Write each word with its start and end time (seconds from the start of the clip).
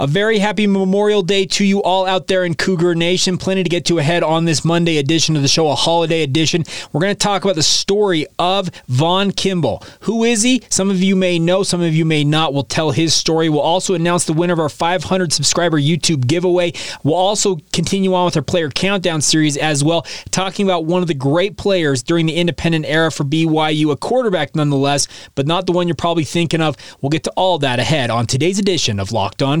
A 0.00 0.06
very 0.06 0.38
happy 0.38 0.66
Memorial 0.66 1.20
Day 1.20 1.44
to 1.44 1.62
you 1.62 1.82
all 1.82 2.06
out 2.06 2.26
there 2.26 2.46
in 2.46 2.54
Cougar 2.54 2.94
Nation. 2.94 3.36
Plenty 3.36 3.64
to 3.64 3.68
get 3.68 3.84
to 3.84 3.98
ahead 3.98 4.22
on 4.22 4.46
this 4.46 4.64
Monday 4.64 4.96
edition 4.96 5.36
of 5.36 5.42
the 5.42 5.48
show, 5.48 5.68
a 5.68 5.74
holiday 5.74 6.22
edition. 6.22 6.64
We're 6.90 7.02
going 7.02 7.14
to 7.14 7.18
talk 7.18 7.44
about 7.44 7.56
the 7.56 7.62
story 7.62 8.26
of 8.38 8.70
Vaughn 8.88 9.30
Kimball. 9.30 9.84
Who 10.04 10.24
is 10.24 10.42
he? 10.42 10.62
Some 10.70 10.88
of 10.88 11.02
you 11.02 11.16
may 11.16 11.38
know, 11.38 11.62
some 11.62 11.82
of 11.82 11.94
you 11.94 12.06
may 12.06 12.24
not. 12.24 12.54
We'll 12.54 12.62
tell 12.62 12.92
his 12.92 13.12
story. 13.12 13.50
We'll 13.50 13.60
also 13.60 13.92
announce 13.92 14.24
the 14.24 14.32
winner 14.32 14.54
of 14.54 14.58
our 14.58 14.70
500 14.70 15.34
subscriber 15.34 15.78
YouTube 15.78 16.26
giveaway. 16.26 16.72
We'll 17.04 17.12
also 17.12 17.58
continue 17.74 18.14
on 18.14 18.24
with 18.24 18.36
our 18.38 18.42
player 18.42 18.70
countdown 18.70 19.20
series 19.20 19.58
as 19.58 19.84
well, 19.84 20.06
talking 20.30 20.64
about 20.66 20.86
one 20.86 21.02
of 21.02 21.08
the 21.08 21.14
great 21.14 21.58
players 21.58 22.02
during 22.02 22.24
the 22.24 22.36
independent 22.36 22.86
era 22.86 23.12
for 23.12 23.24
BYU, 23.24 23.92
a 23.92 23.98
quarterback 23.98 24.56
nonetheless, 24.56 25.08
but 25.34 25.46
not 25.46 25.66
the 25.66 25.72
one 25.72 25.86
you're 25.86 25.94
probably 25.94 26.24
thinking 26.24 26.62
of. 26.62 26.74
We'll 27.02 27.10
get 27.10 27.24
to 27.24 27.32
all 27.32 27.58
that 27.58 27.78
ahead 27.78 28.08
on 28.08 28.26
today's 28.26 28.58
edition 28.58 28.98
of 28.98 29.12
Locked 29.12 29.42
On 29.42 29.60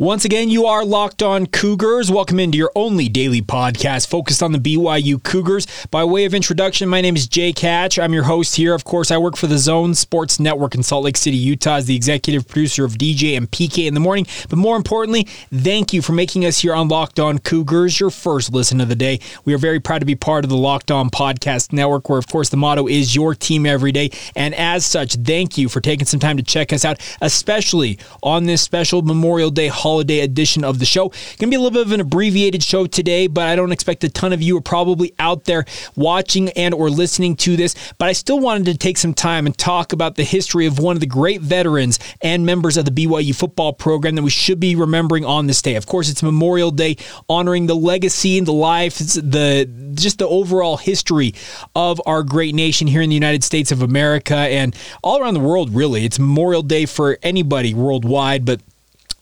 Once 0.00 0.24
again, 0.24 0.48
you 0.48 0.64
are 0.64 0.82
locked 0.82 1.22
on 1.22 1.44
Cougars. 1.44 2.10
Welcome 2.10 2.40
into 2.40 2.56
your 2.56 2.72
only 2.74 3.06
daily 3.06 3.42
podcast 3.42 4.08
focused 4.08 4.42
on 4.42 4.52
the 4.52 4.58
BYU 4.58 5.22
Cougars. 5.22 5.66
By 5.90 6.04
way 6.04 6.24
of 6.24 6.32
introduction, 6.32 6.88
my 6.88 7.02
name 7.02 7.16
is 7.16 7.26
Jake 7.26 7.58
Hatch. 7.58 7.98
I'm 7.98 8.14
your 8.14 8.22
host 8.22 8.56
here. 8.56 8.72
Of 8.72 8.84
course, 8.84 9.10
I 9.10 9.18
work 9.18 9.36
for 9.36 9.46
the 9.46 9.58
Zone 9.58 9.94
Sports 9.94 10.40
Network 10.40 10.74
in 10.74 10.82
Salt 10.82 11.04
Lake 11.04 11.18
City, 11.18 11.36
Utah, 11.36 11.74
as 11.74 11.84
the 11.84 11.94
executive 11.94 12.48
producer 12.48 12.86
of 12.86 12.94
DJ 12.94 13.36
and 13.36 13.50
PK 13.50 13.86
in 13.86 13.92
the 13.92 14.00
morning. 14.00 14.26
But 14.48 14.56
more 14.56 14.78
importantly, 14.78 15.24
thank 15.52 15.92
you 15.92 16.00
for 16.00 16.12
making 16.12 16.46
us 16.46 16.60
here 16.60 16.72
on 16.72 16.88
Locked 16.88 17.20
On 17.20 17.38
Cougars 17.38 18.00
your 18.00 18.08
first 18.08 18.54
listen 18.54 18.80
of 18.80 18.88
the 18.88 18.96
day. 18.96 19.20
We 19.44 19.52
are 19.52 19.58
very 19.58 19.80
proud 19.80 19.98
to 19.98 20.06
be 20.06 20.14
part 20.14 20.46
of 20.46 20.48
the 20.48 20.56
Locked 20.56 20.90
On 20.90 21.10
Podcast 21.10 21.74
Network, 21.74 22.08
where, 22.08 22.18
of 22.18 22.26
course, 22.26 22.48
the 22.48 22.56
motto 22.56 22.88
is 22.88 23.14
your 23.14 23.34
team 23.34 23.66
every 23.66 23.92
day. 23.92 24.12
And 24.34 24.54
as 24.54 24.86
such, 24.86 25.16
thank 25.16 25.58
you 25.58 25.68
for 25.68 25.82
taking 25.82 26.06
some 26.06 26.20
time 26.20 26.38
to 26.38 26.42
check 26.42 26.72
us 26.72 26.86
out, 26.86 26.98
especially 27.20 27.98
on 28.22 28.46
this 28.46 28.62
special 28.62 29.02
Memorial 29.02 29.50
Day 29.50 29.68
holiday 29.68 29.89
holiday 29.90 30.20
edition 30.20 30.62
of 30.62 30.78
the 30.78 30.84
show. 30.84 31.08
To 31.08 31.46
be 31.48 31.56
a 31.56 31.58
little 31.58 31.72
bit 31.72 31.84
of 31.84 31.90
an 31.90 32.00
abbreviated 32.00 32.62
show 32.62 32.86
today, 32.86 33.26
but 33.26 33.48
I 33.48 33.56
don't 33.56 33.72
expect 33.72 34.04
a 34.04 34.08
ton 34.08 34.32
of 34.32 34.40
you 34.40 34.56
are 34.56 34.60
probably 34.60 35.12
out 35.18 35.46
there 35.46 35.64
watching 35.96 36.50
and 36.50 36.72
or 36.72 36.90
listening 36.90 37.34
to 37.38 37.56
this. 37.56 37.74
But 37.98 38.06
I 38.08 38.12
still 38.12 38.38
wanted 38.38 38.66
to 38.66 38.78
take 38.78 38.98
some 38.98 39.14
time 39.14 39.46
and 39.46 39.58
talk 39.58 39.92
about 39.92 40.14
the 40.14 40.22
history 40.22 40.66
of 40.66 40.78
one 40.78 40.96
of 40.96 41.00
the 41.00 41.08
great 41.08 41.40
veterans 41.40 41.98
and 42.22 42.46
members 42.46 42.76
of 42.76 42.84
the 42.84 42.92
BYU 42.92 43.34
football 43.34 43.72
program 43.72 44.14
that 44.14 44.22
we 44.22 44.30
should 44.30 44.60
be 44.60 44.76
remembering 44.76 45.24
on 45.24 45.48
this 45.48 45.60
day. 45.60 45.74
Of 45.74 45.86
course, 45.86 46.08
it's 46.08 46.22
Memorial 46.22 46.70
Day, 46.70 46.96
honoring 47.28 47.66
the 47.66 47.74
legacy 47.74 48.38
and 48.38 48.46
the 48.46 48.52
life, 48.52 48.98
the 48.98 49.68
just 49.94 50.20
the 50.20 50.28
overall 50.28 50.76
history 50.76 51.34
of 51.74 52.00
our 52.06 52.22
great 52.22 52.54
nation 52.54 52.86
here 52.86 53.02
in 53.02 53.08
the 53.08 53.16
United 53.16 53.42
States 53.42 53.72
of 53.72 53.82
America 53.82 54.36
and 54.36 54.76
all 55.02 55.20
around 55.20 55.34
the 55.34 55.40
world. 55.40 55.74
Really, 55.74 56.04
it's 56.04 56.20
Memorial 56.20 56.62
Day 56.62 56.86
for 56.86 57.18
anybody 57.24 57.74
worldwide, 57.74 58.44
but 58.44 58.60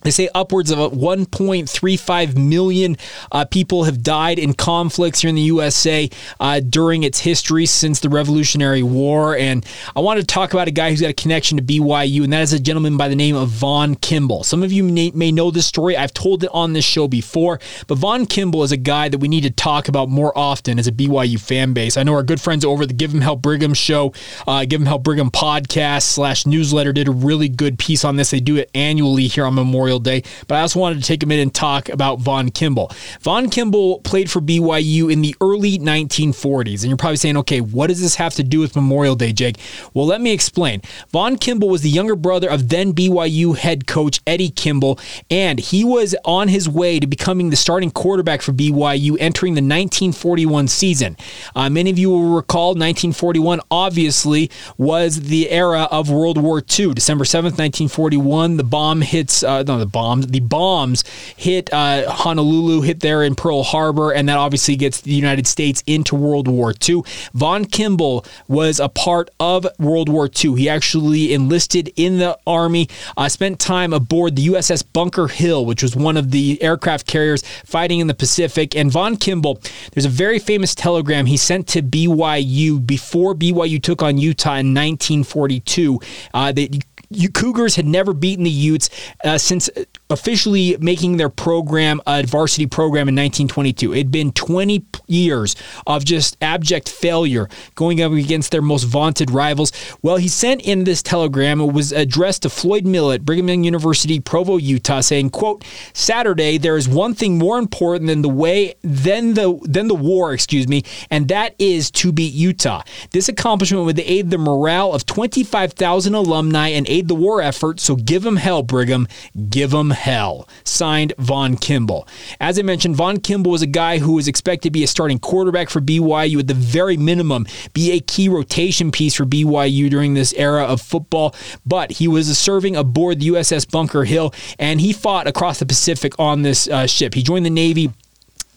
they 0.03 0.11
say 0.11 0.29
upwards 0.35 0.71
of 0.71 0.79
1.35 0.79 2.37
million 2.37 2.97
uh, 3.33 3.45
people 3.45 3.85
have 3.85 4.03
died 4.03 4.39
in 4.39 4.55
conflicts 4.55 5.21
here 5.23 5.29
in 5.29 5.35
the 5.35 5.43
USA 5.43 6.09
uh, 6.39 6.61
during 6.61 7.03
its 7.03 7.21
history 7.21 7.67
since 7.67 8.01
the 8.01 8.09
Revolutionary 8.09 8.83
War. 8.83 9.37
And 9.37 9.67
I 9.97 10.01
want 10.01 10.21
to 10.21 10.27
talk 10.27 10.53
about 10.53 10.69
a 10.69 10.73
guy 10.73 10.91
who's 10.91 11.01
got 11.01 11.11
a 11.11 11.15
connection 11.15 11.59
to 11.59 11.65
BYU, 11.65 12.23
and 12.23 12.33
that 12.33 12.43
is 12.43 12.53
a 12.53 12.61
gentleman 12.61 12.97
by 12.97 13.09
the 13.09 13.17
name 13.17 13.35
of 13.35 13.49
Vaughn 13.49 13.97
Kimball. 13.97 14.45
Some 14.45 14.63
of 14.63 14.73
you 14.73 14.85
may, 14.85 15.11
may 15.13 15.33
know 15.33 15.51
this 15.51 15.67
story. 15.67 15.97
I've 15.97 16.15
told 16.15 16.45
it 16.45 16.51
on 16.53 16.75
this 16.75 16.85
show 16.85 17.09
before, 17.09 17.59
but 17.89 17.99
Vaughn 17.99 18.27
Kimball 18.27 18.63
is 18.63 18.73
a 18.73 18.77
guy 18.77 19.09
that 19.09 19.19
we 19.19 19.29
need 19.29 19.43
to 19.43 19.51
talk 19.51 19.89
about 19.89 20.09
more 20.09 20.37
often 20.39 20.79
as 20.79 20.87
a 20.87 20.93
BYU 20.93 21.41
fan 21.41 21.73
base. 21.73 21.97
I 21.97 22.05
know 22.05 22.15
our 22.15 22.23
good 22.23 22.41
friends 22.41 22.65
over 22.65 22.83
at 22.83 22.89
the 22.89 22.95
Give 22.95 23.13
Him 23.13 23.21
Hell 23.21 23.37
Brigham 23.37 23.75
show, 23.75 24.13
uh, 24.47 24.65
Give 24.65 24.81
Him 24.81 24.87
Hell 24.87 24.99
Brigham 24.99 25.31
podcast 25.31 26.03
slash 26.03 26.47
newsletter 26.47 26.93
did 26.93 27.09
a 27.09 27.13
really 27.13 27.49
good 27.49 27.79
piece 27.79 28.05
on 28.05 28.17
this. 28.17 28.31
They 28.31 28.41
do 28.41 28.57
it 28.57 28.71
annually 28.75 29.27
here 29.27 29.45
on 29.45 29.55
Memorial 29.55 29.88
Memorial 29.89 30.01
Day. 30.01 30.23
But 30.47 30.57
I 30.57 30.61
also 30.61 30.81
wanted 30.81 30.97
to 31.01 31.05
take 31.05 31.23
a 31.23 31.27
minute 31.27 31.43
and 31.43 31.55
talk 31.55 31.89
about 31.89 32.21
Vaughn 32.21 32.51
Kimball. 32.51 32.93
Vaughn 33.21 33.49
Kimball 33.49 34.01
played 34.01 34.31
for 34.31 34.41
BYU 34.41 35.11
in 35.11 35.23
the 35.23 35.35
early 35.41 35.79
1940s. 35.79 36.83
And 36.83 36.85
you're 36.85 36.97
probably 36.97 37.17
saying, 37.17 37.39
okay, 37.39 37.61
what 37.61 37.87
does 37.87 38.01
this 38.01 38.17
have 38.17 38.35
to 38.35 38.45
do 38.45 38.61
with 38.61 38.77
Memorial 38.77 39.15
Day, 39.15 39.33
Jake? 39.33 39.57
Well, 39.95 40.07
let 40.07 40.21
me 40.21 40.33
explain. 40.33 40.83
Vaughn 41.11 41.39
Kimball 41.39 41.71
was 41.71 41.81
the 41.81 41.89
younger 41.89 42.17
brother 42.17 42.51
of 42.51 42.69
then 42.69 42.93
BYU 42.93 43.57
head 43.57 43.87
coach 43.87 44.21
Eddie 44.27 44.51
Kimball, 44.51 44.99
and 45.31 45.59
he 45.59 45.85
was 45.85 46.15
on 46.25 46.49
his 46.49 46.69
way 46.69 47.01
to 47.01 47.07
becoming 47.07 47.51
the 47.51 47.57
starting 47.57 47.91
quarterback 47.91 48.43
for 48.43 48.53
BYU 48.53 49.17
entering 49.19 49.55
the 49.55 49.63
1941 49.63 50.69
season. 50.69 51.17
Uh, 51.57 51.71
many 51.71 51.91
of 51.91 51.99
you 51.99 52.11
will 52.11 52.35
recall 52.35 52.69
1941 52.69 53.61
obviously 53.71 54.51
was 54.77 55.23
the 55.23 55.51
era 55.51 55.89
of 55.91 56.11
World 56.11 56.37
War 56.37 56.59
II. 56.59 56.93
December 56.93 57.25
7th, 57.25 57.57
1941, 57.59 58.59
the 58.59 58.65
bomb 58.65 59.01
hits, 59.01 59.43
uh, 59.43 59.63
no, 59.63 59.78
the 59.81 59.87
bombs. 59.87 60.27
The 60.27 60.41
bombs 60.41 61.05
hit 61.37 61.73
uh, 61.73 62.11
Honolulu, 62.11 62.83
hit 62.83 63.01
there 63.01 63.23
in 63.23 63.35
Pearl 63.35 63.63
Harbor, 63.63 64.13
and 64.13 64.29
that 64.29 64.37
obviously 64.37 64.77
gets 64.77 65.01
the 65.01 65.13
United 65.13 65.47
States 65.47 65.83
into 65.87 66.15
World 66.15 66.49
War 66.49 66.75
II. 66.89 67.03
Vaughn 67.35 67.65
Kimball 67.65 68.25
was 68.47 68.81
a 68.81 68.89
part 68.89 69.31
of 69.41 69.67
World 69.79 70.09
War 70.09 70.29
II. 70.29 70.57
He 70.57 70.69
actually 70.69 71.33
enlisted 71.33 71.93
in 71.97 72.19
the 72.19 72.39
Army, 72.47 72.89
uh, 73.17 73.29
spent 73.29 73.59
time 73.59 73.93
aboard 73.93 74.37
the 74.37 74.47
USS 74.49 74.85
Bunker 74.93 75.29
Hill, 75.29 75.65
which 75.65 75.83
was 75.83 75.95
one 75.97 76.17
of 76.17 76.31
the 76.31 76.61
aircraft 76.63 77.07
carriers 77.07 77.43
fighting 77.65 78.01
in 78.01 78.07
the 78.07 78.15
Pacific. 78.15 78.77
And 78.77 78.91
Vaughn 78.91 79.17
Kimball, 79.17 79.61
there's 79.93 80.05
a 80.05 80.11
very 80.11 80.39
famous 80.39 80.75
telegram 80.75 81.27
he 81.27 81.37
sent 81.37 81.67
to 81.69 81.83
BYU 81.83 82.85
before 82.85 83.35
BYU 83.35 83.83
took 83.83 84.03
on 84.03 84.19
Utah 84.19 84.57
in 84.57 84.75
1942 84.75 86.01
uh, 86.35 86.53
that 86.53 86.85
Cougars 87.33 87.77
had 87.77 87.87
never 87.87 88.13
beaten 88.13 88.45
the 88.45 88.51
Utes 88.51 88.91
uh, 89.25 89.39
since 89.39 89.71
officially 90.11 90.77
making 90.81 91.17
their 91.17 91.29
program 91.29 92.01
a 92.07 92.23
varsity 92.23 92.67
program 92.67 93.09
in 93.09 93.15
1922. 93.15 93.95
It'd 93.95 94.11
been 94.11 94.33
20 94.33 94.85
years 95.07 95.57
of 95.87 96.05
just 96.05 96.37
abject 96.41 96.89
failure 96.89 97.49
going 97.75 98.03
up 98.03 98.13
against 98.13 98.51
their 98.51 98.63
most 98.63 98.85
vaunted 98.85 99.31
rivals. 99.31 99.73
Well, 100.03 100.17
he 100.17 100.29
sent 100.29 100.63
in 100.63 100.85
this 100.85 101.03
telegram. 101.03 101.61
It 101.61 101.73
was 101.73 101.93
addressed 101.93 102.43
to 102.43 102.51
Floyd 102.51 102.87
Millett, 102.87 103.25
Brigham 103.25 103.49
Young 103.49 103.65
University, 103.65 104.21
Provo, 104.21 104.57
Utah, 104.57 105.01
saying, 105.01 105.31
quote, 105.31 105.65
Saturday, 105.93 106.59
there 106.59 106.77
is 106.77 106.89
one 106.89 107.15
thing 107.15 107.39
more 107.39 107.59
important 107.59 108.09
than 108.09 108.23
the 108.23 108.29
way, 108.29 108.75
than 108.83 109.35
the, 109.35 109.59
than 109.63 109.89
the 109.89 109.95
war, 109.95 110.33
excuse 110.33 110.69
me, 110.69 110.83
and 111.11 111.29
that 111.29 111.55
is 111.59 111.91
to 111.91 112.13
beat 112.13 112.33
Utah. 112.35 112.83
This 113.11 113.29
accomplishment 113.29 113.85
would 113.85 113.99
aid 113.99 114.31
the 114.31 114.39
morale 114.39 114.93
of 114.93 115.05
25,000 115.07 116.15
alumni 116.15 116.69
and 116.69 116.89
aid 116.99 117.09
the 117.09 117.15
war 117.15 117.41
effort, 117.41 117.81
so 117.81 117.97
give 117.97 118.23
them 118.23 118.37
hell, 118.37 118.63
Brigham. 118.63 119.07
Give 119.49 119.71
them 119.71 119.91
hell. 119.91 120.49
Signed 120.65 121.13
Vaughn 121.19 121.57
Kimball. 121.57 122.07
As 122.41 122.59
I 122.59 122.63
mentioned, 122.63 122.97
Vaughn 122.97 123.21
Kimball 123.21 123.53
was 123.53 123.63
a 123.63 123.67
guy 123.67 123.99
who 123.99 124.13
was 124.15 124.29
expected 124.29 124.69
to 124.69 124.71
be 124.71 124.83
a 124.83 124.87
starting 124.87 125.19
quarterback 125.19 125.71
for 125.71 125.81
BYU 125.81 126.41
at 126.41 126.49
the 126.49 126.55
very 126.55 126.97
minimum, 126.97 127.47
be 127.73 127.93
a 127.93 128.01
key 128.01 128.29
rotation 128.29 128.91
piece 128.91 129.15
for 129.15 129.25
BYU 129.25 129.89
during 129.89 130.15
this 130.15 130.33
era 130.35 130.65
of 130.65 130.81
football. 130.81 131.35
But 131.65 131.93
he 131.93 132.09
was 132.09 132.37
serving 132.37 132.77
aboard 132.77 133.21
the 133.21 133.29
USS 133.29 133.71
Bunker 133.71 134.05
Hill 134.05 134.35
and 134.59 134.81
he 134.81 134.93
fought 134.93 135.27
across 135.27 135.59
the 135.61 135.67
Pacific 135.67 136.19
on 136.19 136.43
this 136.43 136.69
uh, 136.69 136.87
ship. 136.87 137.15
He 137.15 137.23
joined 137.23 137.47
the 137.47 137.51
Navy. 137.51 137.93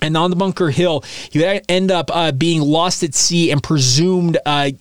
And 0.04 0.18
on 0.18 0.32
the 0.32 0.36
Bunker 0.36 0.72
Hill, 0.72 1.04
he 1.30 1.62
end 1.70 1.92
up 1.92 2.10
uh, 2.12 2.32
being 2.32 2.60
lost 2.60 3.04
at 3.04 3.14
sea 3.14 3.52
and 3.52 3.62
presumed 3.62 4.40
uh, 4.48 4.72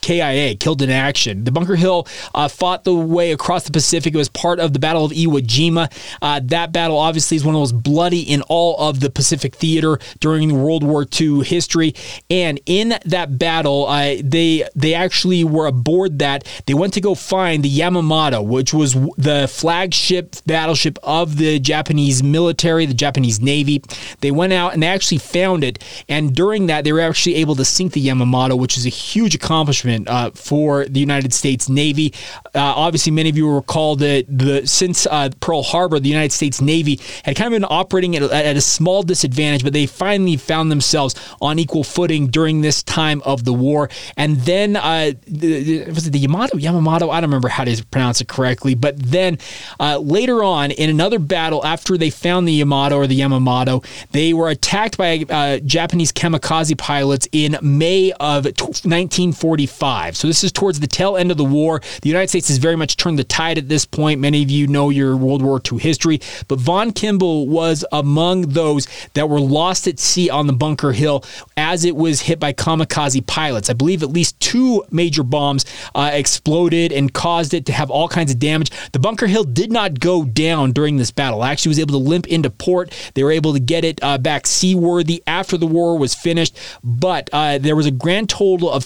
KIA, 0.00 0.56
killed 0.56 0.82
in 0.82 0.90
action. 0.90 1.44
The 1.44 1.52
Bunker 1.52 1.76
Hill 1.76 2.06
uh, 2.34 2.48
fought 2.48 2.84
the 2.84 2.94
way 2.94 3.32
across 3.32 3.64
the 3.64 3.72
Pacific. 3.72 4.14
It 4.14 4.16
was 4.16 4.28
part 4.28 4.58
of 4.58 4.72
the 4.72 4.78
Battle 4.78 5.04
of 5.04 5.12
Iwo 5.12 5.40
Jima. 5.40 5.92
Uh, 6.22 6.40
that 6.44 6.72
battle 6.72 6.96
obviously 6.96 7.36
is 7.36 7.44
one 7.44 7.54
of 7.54 7.58
the 7.58 7.74
most 7.74 7.82
bloody 7.82 8.20
in 8.20 8.42
all 8.42 8.76
of 8.78 9.00
the 9.00 9.10
Pacific 9.10 9.54
theater 9.54 9.98
during 10.20 10.62
World 10.62 10.82
War 10.82 11.06
II 11.20 11.42
history. 11.42 11.94
And 12.30 12.60
in 12.66 12.94
that 13.04 13.38
battle, 13.38 13.86
uh, 13.86 14.16
they 14.22 14.66
they 14.74 14.94
actually 14.94 15.44
were 15.44 15.66
aboard 15.66 16.18
that. 16.20 16.46
They 16.66 16.74
went 16.74 16.94
to 16.94 17.00
go 17.00 17.14
find 17.14 17.62
the 17.62 17.70
Yamamoto, 17.70 18.44
which 18.44 18.72
was 18.72 18.94
the 19.16 19.48
flagship 19.52 20.36
battleship 20.46 20.98
of 21.02 21.36
the 21.36 21.58
Japanese 21.58 22.22
military, 22.22 22.86
the 22.86 22.94
Japanese 22.94 23.40
Navy. 23.40 23.82
They 24.20 24.30
went 24.30 24.52
out 24.52 24.72
and 24.72 24.82
they 24.82 24.86
actually 24.86 25.18
found 25.18 25.64
it. 25.64 25.82
And 26.08 26.34
during 26.34 26.66
that, 26.66 26.84
they 26.84 26.92
were 26.92 27.00
actually 27.00 27.36
able 27.36 27.54
to 27.56 27.64
sink 27.64 27.92
the 27.92 28.06
Yamamoto, 28.06 28.58
which 28.58 28.76
is 28.78 28.86
a 28.86 28.90
huge 28.90 29.34
accomplishment 29.34 29.89
uh, 30.06 30.30
for 30.34 30.84
the 30.86 31.00
United 31.00 31.32
States 31.32 31.68
Navy. 31.68 32.12
Uh, 32.54 32.60
obviously, 32.60 33.12
many 33.12 33.28
of 33.28 33.36
you 33.36 33.46
will 33.46 33.56
recall 33.56 33.96
that 33.96 34.24
the 34.28 34.66
since 34.66 35.06
uh, 35.06 35.30
Pearl 35.40 35.62
Harbor, 35.62 35.98
the 36.00 36.08
United 36.08 36.32
States 36.32 36.60
Navy 36.60 37.00
had 37.24 37.36
kind 37.36 37.52
of 37.52 37.60
been 37.60 37.68
operating 37.70 38.16
at, 38.16 38.22
at 38.22 38.56
a 38.56 38.60
small 38.60 39.02
disadvantage, 39.02 39.62
but 39.62 39.72
they 39.72 39.86
finally 39.86 40.36
found 40.36 40.70
themselves 40.70 41.14
on 41.40 41.58
equal 41.58 41.84
footing 41.84 42.28
during 42.28 42.60
this 42.60 42.82
time 42.82 43.22
of 43.24 43.44
the 43.44 43.52
war. 43.52 43.88
And 44.16 44.36
then 44.38 44.76
uh, 44.76 45.12
the, 45.26 45.84
was 45.86 46.06
it 46.06 46.10
the 46.10 46.18
Yamato 46.18 46.56
Yamamoto? 46.56 47.10
I 47.10 47.20
don't 47.20 47.30
remember 47.30 47.48
how 47.48 47.64
to 47.64 47.84
pronounce 47.86 48.20
it 48.20 48.28
correctly, 48.28 48.74
but 48.74 48.98
then 48.98 49.38
uh, 49.78 49.98
later 49.98 50.42
on 50.42 50.70
in 50.70 50.90
another 50.90 51.18
battle, 51.18 51.64
after 51.64 51.96
they 51.96 52.10
found 52.10 52.46
the 52.46 52.52
Yamato 52.52 52.96
or 52.96 53.06
the 53.06 53.18
Yamamoto, 53.18 53.84
they 54.12 54.32
were 54.32 54.48
attacked 54.48 54.96
by 54.96 55.24
uh, 55.28 55.58
Japanese 55.58 56.12
kamikaze 56.12 56.76
pilots 56.76 57.28
in 57.32 57.58
May 57.62 58.12
of 58.12 58.44
1945. 58.44 59.79
So 59.80 60.28
this 60.28 60.44
is 60.44 60.52
towards 60.52 60.80
the 60.80 60.86
tail 60.86 61.16
end 61.16 61.30
of 61.30 61.36
the 61.36 61.44
war. 61.44 61.80
The 62.02 62.08
United 62.08 62.28
States 62.28 62.48
has 62.48 62.58
very 62.58 62.76
much 62.76 62.96
turned 62.96 63.18
the 63.18 63.24
tide 63.24 63.58
at 63.58 63.68
this 63.68 63.84
point. 63.84 64.20
Many 64.20 64.42
of 64.42 64.50
you 64.50 64.66
know 64.66 64.90
your 64.90 65.16
World 65.16 65.42
War 65.42 65.60
II 65.60 65.78
history, 65.78 66.20
but 66.48 66.58
Vaughn 66.58 66.92
Kimball 66.92 67.48
was 67.48 67.84
among 67.90 68.42
those 68.42 68.86
that 69.14 69.28
were 69.28 69.40
lost 69.40 69.88
at 69.88 69.98
sea 69.98 70.30
on 70.30 70.46
the 70.46 70.52
Bunker 70.52 70.92
Hill 70.92 71.24
as 71.56 71.84
it 71.84 71.96
was 71.96 72.20
hit 72.22 72.38
by 72.38 72.52
kamikaze 72.52 73.26
pilots. 73.26 73.70
I 73.70 73.72
believe 73.72 74.02
at 74.02 74.10
least 74.10 74.38
two 74.40 74.84
major 74.90 75.22
bombs 75.22 75.64
uh, 75.94 76.10
exploded 76.12 76.92
and 76.92 77.12
caused 77.12 77.54
it 77.54 77.66
to 77.66 77.72
have 77.72 77.90
all 77.90 78.08
kinds 78.08 78.30
of 78.30 78.38
damage. 78.38 78.70
The 78.92 78.98
Bunker 78.98 79.26
Hill 79.26 79.44
did 79.44 79.72
not 79.72 80.00
go 80.00 80.24
down 80.24 80.72
during 80.72 80.96
this 80.96 81.10
battle. 81.10 81.42
Actually, 81.44 81.70
was 81.70 81.78
able 81.78 81.92
to 81.92 82.08
limp 82.08 82.26
into 82.28 82.50
port. 82.50 82.92
They 83.14 83.24
were 83.24 83.32
able 83.32 83.52
to 83.52 83.60
get 83.60 83.84
it 83.84 84.02
uh, 84.02 84.18
back 84.18 84.46
seaworthy 84.46 85.22
after 85.26 85.56
the 85.56 85.66
war 85.66 85.98
was 85.98 86.14
finished. 86.14 86.58
But 86.84 87.30
uh, 87.32 87.58
there 87.58 87.76
was 87.76 87.86
a 87.86 87.90
grand 87.90 88.28
total 88.28 88.70
of 88.70 88.84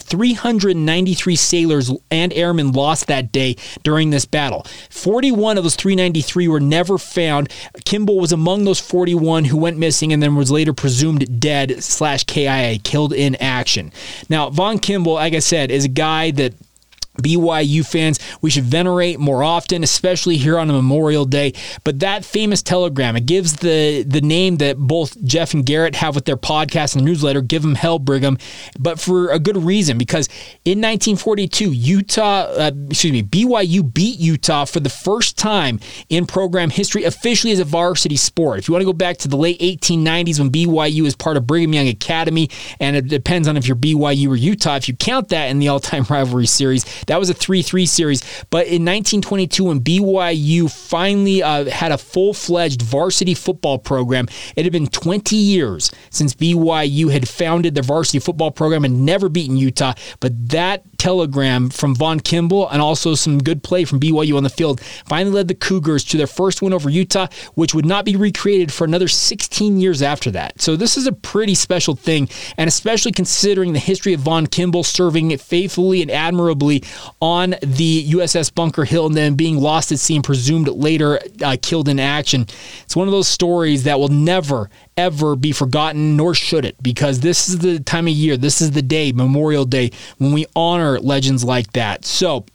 393 0.84 1.36
sailors 1.36 1.90
and 2.10 2.32
airmen 2.34 2.72
lost 2.72 3.06
that 3.06 3.32
day 3.32 3.56
during 3.82 4.10
this 4.10 4.26
battle. 4.26 4.66
41 4.90 5.56
of 5.56 5.64
those 5.64 5.76
393 5.76 6.46
were 6.48 6.60
never 6.60 6.98
found. 6.98 7.50
Kimball 7.84 8.20
was 8.20 8.32
among 8.32 8.64
those 8.64 8.80
41 8.80 9.46
who 9.46 9.56
went 9.56 9.78
missing 9.78 10.12
and 10.12 10.22
then 10.22 10.36
was 10.36 10.50
later 10.50 10.72
presumed 10.74 11.40
dead 11.40 11.82
slash 11.82 12.24
KIA, 12.24 12.78
killed 12.78 13.12
in 13.12 13.34
action. 13.36 13.92
Now, 14.28 14.50
Vaughn 14.50 14.78
Kimball, 14.78 15.14
like 15.14 15.34
I 15.34 15.38
said, 15.38 15.70
is 15.70 15.86
a 15.86 15.88
guy 15.88 16.30
that 16.32 16.52
BYU 17.22 17.86
fans 17.86 18.18
we 18.40 18.50
should 18.50 18.64
venerate 18.64 19.18
more 19.18 19.42
often, 19.42 19.82
especially 19.82 20.36
here 20.36 20.58
on 20.58 20.68
a 20.68 20.72
Memorial 20.72 21.24
Day. 21.24 21.52
But 21.84 22.00
that 22.00 22.24
famous 22.24 22.62
telegram, 22.62 23.16
it 23.16 23.26
gives 23.26 23.54
the 23.54 24.04
the 24.06 24.20
name 24.20 24.56
that 24.56 24.76
both 24.76 25.22
Jeff 25.24 25.54
and 25.54 25.64
Garrett 25.64 25.94
have 25.96 26.14
with 26.14 26.24
their 26.24 26.36
podcast 26.36 26.96
and 26.96 27.04
newsletter, 27.04 27.40
Give 27.40 27.62
them 27.62 27.74
Hell 27.74 27.98
Brigham, 27.98 28.38
but 28.78 28.98
for 28.98 29.30
a 29.30 29.38
good 29.38 29.56
reason 29.56 29.98
because 29.98 30.28
in 30.64 30.78
1942, 30.78 31.72
Utah, 31.72 32.42
uh, 32.42 32.70
excuse 32.88 33.12
me, 33.12 33.22
BYU 33.22 33.92
beat 33.92 34.18
Utah 34.18 34.64
for 34.64 34.80
the 34.80 34.90
first 34.90 35.38
time 35.38 35.80
in 36.08 36.26
program 36.26 36.70
history 36.70 37.04
officially 37.04 37.52
as 37.52 37.58
a 37.58 37.64
varsity 37.64 38.16
sport. 38.16 38.58
If 38.58 38.68
you 38.68 38.72
want 38.72 38.82
to 38.82 38.86
go 38.86 38.92
back 38.92 39.18
to 39.18 39.28
the 39.28 39.36
late 39.36 39.60
1890s 39.60 40.38
when 40.38 40.50
BYU 40.50 41.02
was 41.02 41.14
part 41.14 41.36
of 41.36 41.46
Brigham 41.46 41.72
Young 41.72 41.88
Academy, 41.88 42.50
and 42.80 42.96
it 42.96 43.08
depends 43.08 43.48
on 43.48 43.56
if 43.56 43.66
you're 43.66 43.76
BYU 43.76 44.28
or 44.28 44.36
Utah, 44.36 44.76
if 44.76 44.88
you 44.88 44.94
count 44.96 45.28
that 45.28 45.50
in 45.50 45.58
the 45.58 45.68
all-time 45.68 46.04
rivalry 46.08 46.46
series 46.46 46.84
that 47.06 47.18
was 47.18 47.30
a 47.30 47.34
3 47.34 47.62
3 47.62 47.86
series. 47.86 48.22
But 48.50 48.66
in 48.66 48.84
1922, 48.84 49.64
when 49.64 49.80
BYU 49.80 50.70
finally 50.70 51.42
uh, 51.42 51.70
had 51.70 51.92
a 51.92 51.98
full 51.98 52.34
fledged 52.34 52.82
varsity 52.82 53.34
football 53.34 53.78
program, 53.78 54.28
it 54.56 54.64
had 54.64 54.72
been 54.72 54.86
20 54.86 55.36
years 55.36 55.90
since 56.10 56.34
BYU 56.34 57.10
had 57.10 57.28
founded 57.28 57.74
their 57.74 57.82
varsity 57.82 58.18
football 58.18 58.50
program 58.50 58.84
and 58.84 59.04
never 59.04 59.28
beaten 59.28 59.56
Utah. 59.56 59.94
But 60.20 60.50
that 60.50 60.84
telegram 60.98 61.68
from 61.68 61.94
Vaughn 61.94 62.18
Kimball 62.18 62.68
and 62.70 62.80
also 62.80 63.14
some 63.14 63.38
good 63.38 63.62
play 63.62 63.84
from 63.84 64.00
BYU 64.00 64.36
on 64.36 64.42
the 64.42 64.48
field 64.48 64.80
finally 64.80 65.34
led 65.34 65.48
the 65.48 65.54
Cougars 65.54 66.02
to 66.04 66.16
their 66.16 66.26
first 66.26 66.62
win 66.62 66.72
over 66.72 66.88
Utah, 66.88 67.26
which 67.54 67.74
would 67.74 67.84
not 67.84 68.06
be 68.06 68.16
recreated 68.16 68.72
for 68.72 68.84
another 68.84 69.08
16 69.08 69.78
years 69.78 70.00
after 70.00 70.30
that. 70.30 70.60
So 70.60 70.76
this 70.76 70.96
is 70.96 71.06
a 71.06 71.12
pretty 71.12 71.54
special 71.54 71.94
thing, 71.94 72.28
and 72.56 72.68
especially 72.68 73.12
considering 73.12 73.74
the 73.74 73.78
history 73.78 74.14
of 74.14 74.20
Vaughn 74.20 74.46
Kimball 74.46 74.82
serving 74.82 75.36
faithfully 75.36 76.02
and 76.02 76.10
admirably 76.10 76.82
on 77.20 77.54
the 77.62 78.04
USS 78.10 78.54
Bunker 78.54 78.84
Hill 78.84 79.06
and 79.06 79.16
then 79.16 79.34
being 79.34 79.58
lost 79.58 79.92
at 79.92 79.98
sea 79.98 80.16
and 80.16 80.24
presumed 80.24 80.68
later 80.68 81.20
uh, 81.42 81.56
killed 81.60 81.88
in 81.88 81.98
action. 81.98 82.46
It's 82.84 82.96
one 82.96 83.08
of 83.08 83.12
those 83.12 83.28
stories 83.28 83.84
that 83.84 83.98
will 83.98 84.08
never, 84.08 84.70
ever 84.96 85.36
be 85.36 85.52
forgotten, 85.52 86.16
nor 86.16 86.34
should 86.34 86.64
it, 86.64 86.82
because 86.82 87.20
this 87.20 87.48
is 87.48 87.58
the 87.58 87.80
time 87.80 88.06
of 88.06 88.12
year, 88.14 88.36
this 88.36 88.60
is 88.60 88.72
the 88.72 88.82
day, 88.82 89.12
Memorial 89.12 89.64
Day, 89.64 89.90
when 90.18 90.32
we 90.32 90.46
honor 90.54 90.98
legends 91.00 91.44
like 91.44 91.72
that. 91.72 92.04
So, 92.04 92.46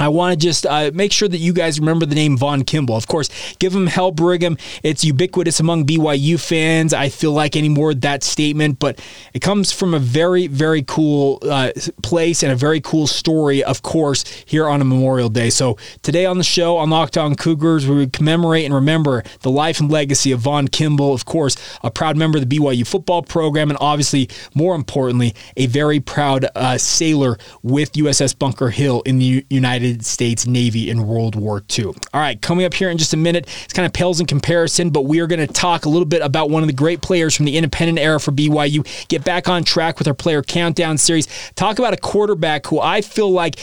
I 0.00 0.08
want 0.08 0.32
to 0.32 0.38
just 0.38 0.64
uh, 0.64 0.90
make 0.94 1.12
sure 1.12 1.28
that 1.28 1.36
you 1.36 1.52
guys 1.52 1.78
remember 1.78 2.06
the 2.06 2.14
name 2.14 2.38
Vaughn 2.38 2.64
Kimball. 2.64 2.96
Of 2.96 3.06
course, 3.06 3.28
give 3.58 3.74
him 3.74 3.86
hell, 3.86 4.10
Brigham. 4.12 4.56
It's 4.82 5.04
ubiquitous 5.04 5.60
among 5.60 5.84
BYU 5.84 6.40
fans. 6.40 6.94
I 6.94 7.10
feel 7.10 7.32
like 7.32 7.54
anymore 7.54 7.92
that 7.92 8.22
statement, 8.24 8.78
but 8.78 8.98
it 9.34 9.40
comes 9.40 9.72
from 9.72 9.92
a 9.92 9.98
very, 9.98 10.46
very 10.46 10.82
cool 10.82 11.38
uh, 11.42 11.72
place 12.02 12.42
and 12.42 12.50
a 12.50 12.56
very 12.56 12.80
cool 12.80 13.06
story, 13.06 13.62
of 13.62 13.82
course, 13.82 14.24
here 14.46 14.66
on 14.66 14.80
a 14.80 14.86
Memorial 14.86 15.28
Day. 15.28 15.50
So 15.50 15.76
today 16.00 16.24
on 16.24 16.38
the 16.38 16.44
show 16.44 16.78
on 16.78 16.88
Locked 16.88 17.18
On 17.18 17.34
Cougars, 17.34 17.86
we 17.86 18.06
commemorate 18.06 18.64
and 18.64 18.72
remember 18.72 19.22
the 19.42 19.50
life 19.50 19.80
and 19.80 19.90
legacy 19.90 20.32
of 20.32 20.40
Vaughn 20.40 20.68
Kimball. 20.68 21.12
Of 21.12 21.26
course, 21.26 21.56
a 21.82 21.90
proud 21.90 22.16
member 22.16 22.38
of 22.38 22.48
the 22.48 22.58
BYU 22.58 22.86
football 22.86 23.22
program, 23.22 23.68
and 23.68 23.76
obviously, 23.82 24.30
more 24.54 24.74
importantly, 24.74 25.34
a 25.58 25.66
very 25.66 26.00
proud 26.00 26.46
uh, 26.54 26.78
sailor 26.78 27.36
with 27.62 27.92
USS 27.92 28.38
Bunker 28.38 28.70
Hill 28.70 29.02
in 29.04 29.18
the 29.18 29.44
United 29.50 29.89
United 29.90 30.06
States 30.06 30.46
Navy 30.46 30.88
in 30.88 31.06
World 31.06 31.34
War 31.34 31.62
II. 31.76 31.86
All 31.86 31.94
right, 32.14 32.40
coming 32.40 32.64
up 32.64 32.74
here 32.74 32.90
in 32.90 32.98
just 32.98 33.12
a 33.12 33.16
minute, 33.16 33.48
it's 33.64 33.72
kind 33.72 33.86
of 33.86 33.92
pales 33.92 34.20
in 34.20 34.26
comparison, 34.26 34.90
but 34.90 35.02
we 35.02 35.20
are 35.20 35.26
going 35.26 35.44
to 35.44 35.52
talk 35.52 35.84
a 35.84 35.88
little 35.88 36.06
bit 36.06 36.22
about 36.22 36.50
one 36.50 36.62
of 36.62 36.68
the 36.68 36.72
great 36.72 37.02
players 37.02 37.34
from 37.34 37.46
the 37.46 37.56
independent 37.56 37.98
era 37.98 38.20
for 38.20 38.32
BYU, 38.32 38.86
get 39.08 39.24
back 39.24 39.48
on 39.48 39.64
track 39.64 39.98
with 39.98 40.06
our 40.06 40.14
player 40.14 40.42
countdown 40.42 40.96
series, 40.96 41.26
talk 41.54 41.78
about 41.78 41.92
a 41.92 41.96
quarterback 41.96 42.66
who 42.66 42.80
I 42.80 43.00
feel 43.00 43.30
like 43.30 43.58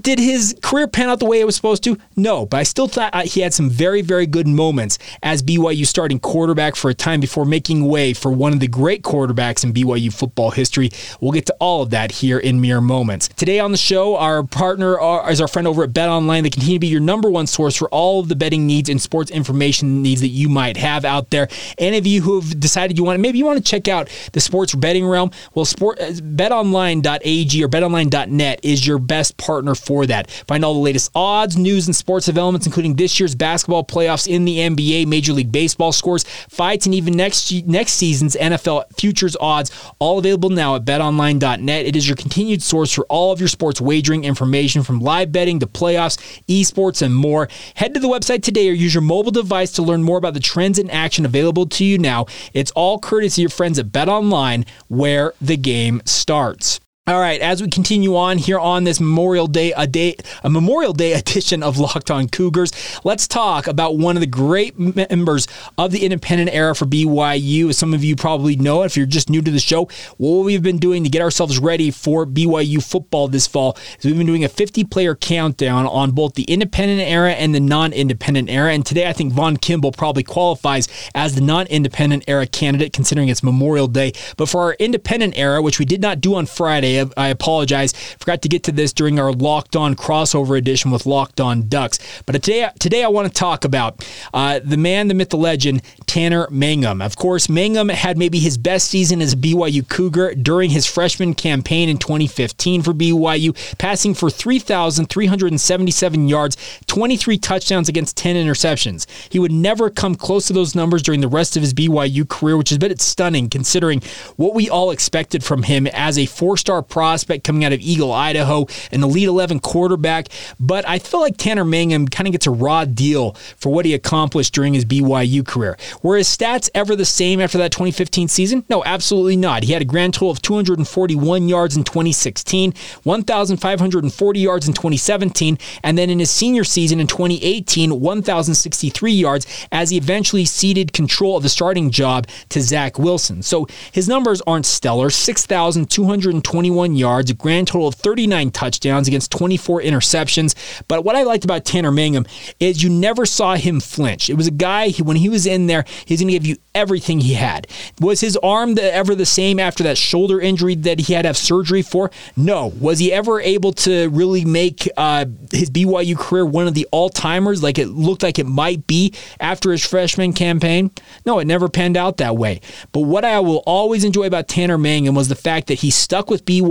did 0.00 0.18
his 0.18 0.56
career 0.62 0.88
pan 0.88 1.08
out 1.08 1.20
the 1.20 1.26
way 1.26 1.40
it 1.40 1.44
was 1.44 1.54
supposed 1.54 1.84
to? 1.84 1.96
No, 2.16 2.46
but 2.46 2.58
I 2.58 2.62
still 2.64 2.88
thought 2.88 3.14
uh, 3.14 3.22
he 3.22 3.40
had 3.40 3.54
some 3.54 3.70
very, 3.70 4.02
very 4.02 4.26
good 4.26 4.48
moments 4.48 4.98
as 5.22 5.42
BYU 5.42 5.86
starting 5.86 6.18
quarterback 6.18 6.76
for 6.76 6.90
a 6.90 6.94
time 6.94 7.20
before 7.20 7.44
making 7.44 7.86
way 7.86 8.12
for 8.12 8.32
one 8.32 8.52
of 8.52 8.60
the 8.60 8.68
great 8.68 9.02
quarterbacks 9.02 9.62
in 9.62 9.72
BYU 9.72 10.12
football 10.12 10.50
history. 10.50 10.90
We'll 11.20 11.32
get 11.32 11.46
to 11.46 11.56
all 11.60 11.82
of 11.82 11.90
that 11.90 12.10
here 12.10 12.38
in 12.38 12.60
mere 12.60 12.80
moments. 12.80 13.28
Today 13.28 13.60
on 13.60 13.70
the 13.70 13.78
show, 13.78 14.16
our 14.16 14.42
partner 14.42 15.00
uh, 15.00 15.28
is 15.30 15.40
our 15.42 15.48
friend 15.48 15.68
over 15.68 15.82
at 15.82 15.92
Bet 15.92 16.08
Online. 16.08 16.42
They 16.42 16.50
continue 16.50 16.76
to 16.76 16.80
be 16.80 16.86
your 16.86 17.00
number 17.00 17.30
one 17.30 17.46
source 17.46 17.76
for 17.76 17.88
all 17.88 18.20
of 18.20 18.28
the 18.28 18.36
betting 18.36 18.66
needs 18.66 18.88
and 18.88 19.00
sports 19.00 19.30
information 19.30 20.02
needs 20.02 20.20
that 20.20 20.28
you 20.28 20.48
might 20.48 20.76
have 20.76 21.04
out 21.04 21.30
there. 21.30 21.48
Any 21.78 21.98
of 21.98 22.06
you 22.06 22.22
who 22.22 22.40
have 22.40 22.58
decided 22.58 22.96
you 22.96 23.04
want, 23.04 23.20
maybe 23.20 23.38
you 23.38 23.44
want 23.44 23.58
to 23.58 23.64
check 23.64 23.88
out 23.88 24.08
the 24.32 24.40
sports 24.40 24.74
betting 24.74 25.06
realm. 25.06 25.30
Well, 25.54 25.64
sport 25.64 26.00
uh, 26.00 26.06
BetOnline.ag 26.12 27.64
or 27.64 27.68
BetOnline.net 27.68 28.60
is 28.62 28.86
your 28.86 28.98
best 28.98 29.36
partner 29.36 29.74
for 29.74 30.06
that. 30.06 30.30
Find 30.30 30.64
all 30.64 30.74
the 30.74 30.80
latest 30.80 31.10
odds, 31.14 31.56
news, 31.56 31.86
and 31.86 31.94
sports 31.94 32.26
developments, 32.26 32.66
including 32.66 32.96
this 32.96 33.18
year's 33.20 33.34
basketball 33.34 33.84
playoffs 33.84 34.26
in 34.26 34.44
the 34.44 34.58
NBA, 34.58 35.06
Major 35.06 35.32
League 35.32 35.52
Baseball 35.52 35.92
scores, 35.92 36.24
fights, 36.48 36.86
and 36.86 36.94
even 36.94 37.14
next 37.14 37.52
next 37.66 37.92
season's 37.92 38.36
NFL 38.36 38.84
futures 38.96 39.36
odds. 39.40 39.70
All 39.98 40.18
available 40.18 40.50
now 40.50 40.76
at 40.76 40.84
BetOnline.net. 40.84 41.86
It 41.86 41.96
is 41.96 42.08
your 42.08 42.16
continued 42.16 42.62
source 42.62 42.92
for 42.92 43.04
all 43.06 43.32
of 43.32 43.40
your 43.40 43.48
sports 43.48 43.80
wagering 43.80 44.24
information 44.24 44.82
from 44.82 45.00
live 45.00 45.21
betting 45.30 45.60
to 45.60 45.66
playoffs, 45.66 46.18
esports, 46.48 47.02
and 47.02 47.14
more. 47.14 47.48
Head 47.74 47.94
to 47.94 48.00
the 48.00 48.08
website 48.08 48.42
today 48.42 48.68
or 48.68 48.72
use 48.72 48.94
your 48.94 49.02
mobile 49.02 49.30
device 49.30 49.72
to 49.72 49.82
learn 49.82 50.02
more 50.02 50.18
about 50.18 50.34
the 50.34 50.40
trends 50.40 50.78
in 50.78 50.90
action 50.90 51.24
available 51.24 51.66
to 51.66 51.84
you 51.84 51.98
now. 51.98 52.26
It's 52.52 52.72
all 52.72 52.98
courtesy 52.98 53.42
of 53.42 53.44
your 53.44 53.50
friends 53.50 53.78
at 53.78 53.92
Bet 53.92 54.08
Online, 54.08 54.64
where 54.88 55.34
the 55.40 55.56
game 55.56 56.02
starts. 56.04 56.80
All 57.08 57.18
right, 57.18 57.40
as 57.40 57.60
we 57.60 57.68
continue 57.68 58.14
on 58.14 58.38
here 58.38 58.60
on 58.60 58.84
this 58.84 59.00
Memorial 59.00 59.48
Day, 59.48 59.72
a 59.76 59.88
day, 59.88 60.14
a 60.44 60.48
Memorial 60.48 60.92
Day 60.92 61.14
edition 61.14 61.60
of 61.60 61.76
Locked 61.76 62.12
On 62.12 62.28
Cougars, 62.28 62.70
let's 63.02 63.26
talk 63.26 63.66
about 63.66 63.98
one 63.98 64.16
of 64.16 64.20
the 64.20 64.26
great 64.28 64.78
members 64.78 65.48
of 65.76 65.90
the 65.90 66.04
independent 66.04 66.54
era 66.54 66.76
for 66.76 66.84
BYU. 66.84 67.70
As 67.70 67.76
some 67.76 67.92
of 67.92 68.04
you 68.04 68.14
probably 68.14 68.54
know, 68.54 68.84
if 68.84 68.96
you're 68.96 69.04
just 69.04 69.28
new 69.28 69.42
to 69.42 69.50
the 69.50 69.58
show, 69.58 69.88
what 70.16 70.44
we've 70.44 70.62
been 70.62 70.78
doing 70.78 71.02
to 71.02 71.10
get 71.10 71.22
ourselves 71.22 71.58
ready 71.58 71.90
for 71.90 72.24
BYU 72.24 72.80
football 72.80 73.26
this 73.26 73.48
fall 73.48 73.76
is 73.98 74.04
we've 74.04 74.16
been 74.16 74.24
doing 74.24 74.44
a 74.44 74.48
50-player 74.48 75.16
countdown 75.16 75.88
on 75.88 76.12
both 76.12 76.34
the 76.34 76.44
independent 76.44 77.00
era 77.00 77.32
and 77.32 77.52
the 77.52 77.58
non-independent 77.58 78.48
era. 78.48 78.72
And 78.72 78.86
today, 78.86 79.08
I 79.08 79.12
think 79.12 79.32
Vaughn 79.32 79.56
Kimball 79.56 79.90
probably 79.90 80.22
qualifies 80.22 80.86
as 81.16 81.34
the 81.34 81.40
non-independent 81.40 82.22
era 82.28 82.46
candidate, 82.46 82.92
considering 82.92 83.28
it's 83.28 83.42
Memorial 83.42 83.88
Day. 83.88 84.12
But 84.36 84.48
for 84.48 84.60
our 84.60 84.74
independent 84.74 85.36
era, 85.36 85.60
which 85.60 85.80
we 85.80 85.84
did 85.84 86.00
not 86.00 86.20
do 86.20 86.36
on 86.36 86.46
Friday 86.46 86.91
I, 87.00 87.10
I 87.16 87.28
apologize. 87.28 87.92
Forgot 88.18 88.42
to 88.42 88.48
get 88.48 88.62
to 88.64 88.72
this 88.72 88.92
during 88.92 89.18
our 89.18 89.32
Locked 89.32 89.76
On 89.76 89.94
crossover 89.94 90.56
edition 90.56 90.90
with 90.90 91.06
Locked 91.06 91.40
On 91.40 91.68
Ducks. 91.68 91.98
But 92.26 92.32
today, 92.32 92.68
today 92.78 93.04
I 93.04 93.08
want 93.08 93.28
to 93.28 93.34
talk 93.34 93.64
about 93.64 94.06
uh, 94.32 94.60
the 94.64 94.76
man, 94.76 95.08
the 95.08 95.14
myth, 95.14 95.30
the 95.30 95.36
legend, 95.36 95.82
Tanner 96.06 96.46
Mangum. 96.50 97.00
Of 97.00 97.16
course, 97.16 97.48
Mangum 97.48 97.88
had 97.88 98.18
maybe 98.18 98.38
his 98.38 98.58
best 98.58 98.88
season 98.88 99.22
as 99.22 99.32
a 99.32 99.36
BYU 99.36 99.88
Cougar 99.88 100.34
during 100.34 100.70
his 100.70 100.86
freshman 100.86 101.34
campaign 101.34 101.88
in 101.88 101.98
2015 101.98 102.82
for 102.82 102.92
BYU, 102.92 103.56
passing 103.78 104.14
for 104.14 104.28
3,377 104.30 106.28
yards, 106.28 106.56
23 106.86 107.38
touchdowns 107.38 107.88
against 107.88 108.16
10 108.16 108.36
interceptions. 108.36 109.06
He 109.30 109.38
would 109.38 109.52
never 109.52 109.88
come 109.90 110.14
close 110.14 110.46
to 110.48 110.52
those 110.52 110.74
numbers 110.74 111.02
during 111.02 111.20
the 111.20 111.28
rest 111.28 111.56
of 111.56 111.62
his 111.62 111.72
BYU 111.74 112.28
career, 112.28 112.56
which 112.56 112.70
is 112.70 112.76
a 112.76 112.80
bit 112.80 113.00
stunning 113.00 113.48
considering 113.48 114.02
what 114.36 114.54
we 114.54 114.68
all 114.68 114.90
expected 114.90 115.42
from 115.42 115.62
him 115.62 115.86
as 115.88 116.18
a 116.18 116.26
four 116.26 116.56
star 116.56 116.81
prospect 116.82 117.44
coming 117.44 117.64
out 117.64 117.72
of 117.72 117.80
Eagle, 117.80 118.12
Idaho, 118.12 118.66
an 118.90 119.02
Elite 119.02 119.28
11 119.28 119.60
quarterback. 119.60 120.28
But 120.58 120.88
I 120.88 120.98
feel 120.98 121.20
like 121.20 121.36
Tanner 121.36 121.64
Mangum 121.64 122.08
kind 122.08 122.26
of 122.26 122.32
gets 122.32 122.46
a 122.46 122.50
raw 122.50 122.84
deal 122.84 123.32
for 123.56 123.72
what 123.72 123.84
he 123.84 123.94
accomplished 123.94 124.54
during 124.54 124.74
his 124.74 124.84
BYU 124.84 125.46
career. 125.46 125.76
Were 126.02 126.16
his 126.16 126.28
stats 126.28 126.70
ever 126.74 126.96
the 126.96 127.04
same 127.04 127.40
after 127.40 127.58
that 127.58 127.72
2015 127.72 128.28
season? 128.28 128.64
No, 128.68 128.82
absolutely 128.84 129.36
not. 129.36 129.64
He 129.64 129.72
had 129.72 129.82
a 129.82 129.86
grand 129.86 130.14
total 130.14 130.30
of 130.30 130.42
241 130.42 131.48
yards 131.48 131.76
in 131.76 131.84
2016, 131.84 132.74
1,540 133.02 134.40
yards 134.40 134.68
in 134.68 134.74
2017, 134.74 135.58
and 135.82 135.98
then 135.98 136.10
in 136.10 136.18
his 136.18 136.30
senior 136.30 136.64
season 136.64 137.00
in 137.00 137.06
2018, 137.06 138.00
1,063 138.00 139.12
yards 139.12 139.46
as 139.70 139.90
he 139.90 139.96
eventually 139.96 140.44
ceded 140.44 140.92
control 140.92 141.36
of 141.36 141.42
the 141.42 141.48
starting 141.48 141.90
job 141.90 142.26
to 142.48 142.60
Zach 142.60 142.98
Wilson. 142.98 143.42
So 143.42 143.66
his 143.92 144.08
numbers 144.08 144.42
aren't 144.46 144.66
stellar 144.66 145.10
6,221 145.10 146.71
yards, 146.74 147.30
a 147.30 147.34
grand 147.34 147.68
total 147.68 147.88
of 147.88 147.94
39 147.94 148.50
touchdowns 148.50 149.08
against 149.08 149.30
24 149.32 149.82
interceptions. 149.82 150.54
But 150.88 151.04
what 151.04 151.16
I 151.16 151.22
liked 151.22 151.44
about 151.44 151.64
Tanner 151.64 151.90
Mangum 151.90 152.26
is 152.60 152.82
you 152.82 152.90
never 152.90 153.26
saw 153.26 153.54
him 153.54 153.80
flinch. 153.80 154.30
It 154.30 154.34
was 154.34 154.46
a 154.46 154.52
guy, 154.52 154.90
when 154.92 155.16
he 155.16 155.28
was 155.28 155.46
in 155.46 155.66
there, 155.66 155.84
he's 156.04 156.20
going 156.20 156.28
to 156.28 156.32
give 156.32 156.46
you 156.46 156.56
everything 156.74 157.20
he 157.20 157.34
had. 157.34 157.66
Was 158.00 158.20
his 158.20 158.36
arm 158.38 158.76
ever 158.78 159.14
the 159.14 159.26
same 159.26 159.58
after 159.58 159.84
that 159.84 159.98
shoulder 159.98 160.40
injury 160.40 160.74
that 160.76 161.00
he 161.00 161.14
had 161.14 161.22
to 161.22 161.28
have 161.28 161.36
surgery 161.36 161.82
for? 161.82 162.10
No. 162.36 162.72
Was 162.80 162.98
he 162.98 163.12
ever 163.12 163.40
able 163.40 163.72
to 163.72 164.08
really 164.08 164.44
make 164.44 164.88
uh, 164.96 165.26
his 165.50 165.70
BYU 165.70 166.16
career 166.16 166.46
one 166.46 166.66
of 166.66 166.74
the 166.74 166.86
all 166.90 167.08
timers 167.08 167.62
like 167.62 167.78
it 167.78 167.88
looked 167.88 168.22
like 168.22 168.38
it 168.38 168.46
might 168.46 168.86
be 168.86 169.14
after 169.40 169.70
his 169.72 169.84
freshman 169.84 170.32
campaign? 170.32 170.90
No, 171.26 171.38
it 171.38 171.46
never 171.46 171.68
panned 171.68 171.96
out 171.96 172.16
that 172.18 172.36
way. 172.36 172.60
But 172.92 173.00
what 173.00 173.24
I 173.24 173.40
will 173.40 173.62
always 173.66 174.04
enjoy 174.04 174.26
about 174.26 174.48
Tanner 174.48 174.78
Mangum 174.78 175.14
was 175.14 175.28
the 175.28 175.34
fact 175.34 175.66
that 175.68 175.80
he 175.80 175.90
stuck 175.90 176.30
with 176.30 176.44
BYU 176.44 176.61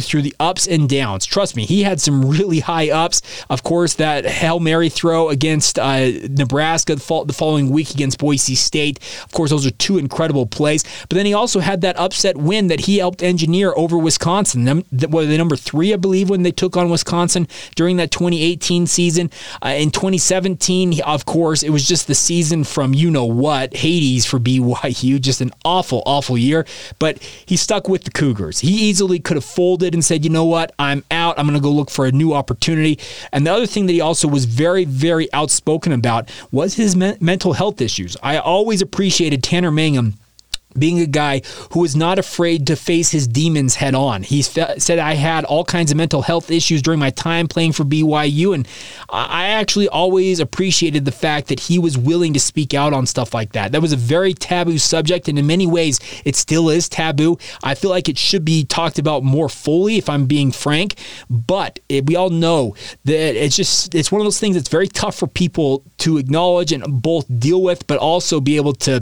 through 0.00 0.22
the 0.22 0.34
ups 0.40 0.66
and 0.66 0.88
downs. 0.88 1.26
Trust 1.26 1.56
me, 1.56 1.64
he 1.66 1.82
had 1.82 2.00
some 2.00 2.28
really 2.28 2.60
high 2.60 2.90
ups. 2.90 3.22
Of 3.50 3.62
course, 3.62 3.94
that 3.94 4.26
Hail 4.26 4.60
Mary 4.60 4.88
throw 4.88 5.28
against 5.28 5.78
uh, 5.78 6.10
Nebraska 6.28 6.94
the 6.96 7.34
following 7.36 7.70
week 7.70 7.90
against 7.90 8.18
Boise 8.18 8.54
State. 8.54 8.98
Of 9.24 9.32
course, 9.32 9.50
those 9.50 9.66
are 9.66 9.70
two 9.72 9.98
incredible 9.98 10.46
plays. 10.46 10.84
But 11.08 11.16
then 11.16 11.26
he 11.26 11.34
also 11.34 11.60
had 11.60 11.80
that 11.82 11.98
upset 11.98 12.36
win 12.36 12.68
that 12.68 12.80
he 12.80 12.98
helped 12.98 13.22
engineer 13.22 13.72
over 13.76 13.98
Wisconsin. 13.98 14.64
Them, 14.64 14.84
were 15.10 15.26
they 15.26 15.36
number 15.36 15.56
three, 15.56 15.92
I 15.92 15.96
believe, 15.96 16.30
when 16.30 16.42
they 16.42 16.52
took 16.52 16.76
on 16.76 16.90
Wisconsin 16.90 17.48
during 17.74 17.96
that 17.96 18.10
2018 18.10 18.86
season. 18.86 19.30
Uh, 19.64 19.68
in 19.70 19.90
2017, 19.90 21.00
of 21.02 21.24
course, 21.24 21.62
it 21.62 21.70
was 21.70 21.86
just 21.86 22.06
the 22.06 22.14
season 22.14 22.64
from 22.64 22.94
you 22.94 23.10
know 23.10 23.24
what, 23.24 23.76
Hades 23.76 24.26
for 24.26 24.38
BYU. 24.38 25.20
Just 25.20 25.40
an 25.40 25.52
awful, 25.64 26.02
awful 26.06 26.36
year. 26.36 26.66
But 26.98 27.22
he 27.22 27.56
stuck 27.56 27.88
with 27.88 28.04
the 28.04 28.10
Cougars. 28.10 28.60
He 28.60 28.88
easily 28.88 29.18
could 29.18 29.36
have 29.38 29.44
folded 29.44 29.94
and 29.94 30.04
said, 30.04 30.24
you 30.24 30.30
know 30.30 30.44
what, 30.44 30.72
I'm 30.78 31.04
out. 31.10 31.38
I'm 31.38 31.46
going 31.46 31.58
to 31.58 31.62
go 31.62 31.70
look 31.70 31.90
for 31.90 32.06
a 32.06 32.12
new 32.12 32.34
opportunity. 32.34 32.98
And 33.32 33.46
the 33.46 33.52
other 33.52 33.66
thing 33.66 33.86
that 33.86 33.92
he 33.92 34.00
also 34.00 34.28
was 34.28 34.44
very, 34.44 34.84
very 34.84 35.32
outspoken 35.32 35.92
about 35.92 36.30
was 36.52 36.74
his 36.74 36.94
me- 36.94 37.16
mental 37.20 37.54
health 37.54 37.80
issues. 37.80 38.16
I 38.22 38.38
always 38.38 38.82
appreciated 38.82 39.42
Tanner 39.42 39.70
Mangum 39.70 40.14
being 40.76 41.00
a 41.00 41.06
guy 41.06 41.42
who 41.72 41.80
was 41.80 41.96
not 41.96 42.18
afraid 42.18 42.66
to 42.66 42.76
face 42.76 43.10
his 43.10 43.26
demons 43.26 43.76
head 43.76 43.94
on. 43.94 44.22
He 44.22 44.42
said, 44.42 44.98
I 44.98 45.14
had 45.14 45.44
all 45.44 45.64
kinds 45.64 45.90
of 45.90 45.96
mental 45.96 46.22
health 46.22 46.50
issues 46.50 46.82
during 46.82 47.00
my 47.00 47.10
time 47.10 47.48
playing 47.48 47.72
for 47.72 47.84
BYU, 47.84 48.54
and 48.54 48.68
I 49.08 49.46
actually 49.48 49.88
always 49.88 50.40
appreciated 50.40 51.04
the 51.04 51.12
fact 51.12 51.48
that 51.48 51.60
he 51.60 51.78
was 51.78 51.96
willing 51.96 52.34
to 52.34 52.40
speak 52.40 52.74
out 52.74 52.92
on 52.92 53.06
stuff 53.06 53.34
like 53.34 53.52
that. 53.52 53.72
That 53.72 53.82
was 53.82 53.92
a 53.92 53.96
very 53.96 54.34
taboo 54.34 54.78
subject, 54.78 55.28
and 55.28 55.38
in 55.38 55.46
many 55.46 55.66
ways, 55.66 56.00
it 56.24 56.36
still 56.36 56.68
is 56.68 56.88
taboo. 56.88 57.38
I 57.62 57.74
feel 57.74 57.90
like 57.90 58.08
it 58.08 58.18
should 58.18 58.44
be 58.44 58.64
talked 58.64 58.98
about 58.98 59.24
more 59.24 59.48
fully, 59.48 59.96
if 59.96 60.08
I'm 60.08 60.26
being 60.26 60.52
frank, 60.52 60.96
but 61.30 61.80
it, 61.88 62.06
we 62.06 62.16
all 62.16 62.30
know 62.30 62.74
that 63.04 63.36
it's 63.36 63.56
just, 63.56 63.94
it's 63.94 64.12
one 64.12 64.20
of 64.20 64.26
those 64.26 64.40
things 64.40 64.56
that's 64.56 64.68
very 64.68 64.88
tough 64.88 65.16
for 65.16 65.26
people 65.26 65.82
to 65.98 66.18
acknowledge 66.18 66.72
and 66.72 67.02
both 67.02 67.26
deal 67.38 67.62
with, 67.62 67.86
but 67.86 67.98
also 67.98 68.40
be 68.40 68.56
able 68.56 68.74
to, 68.74 69.00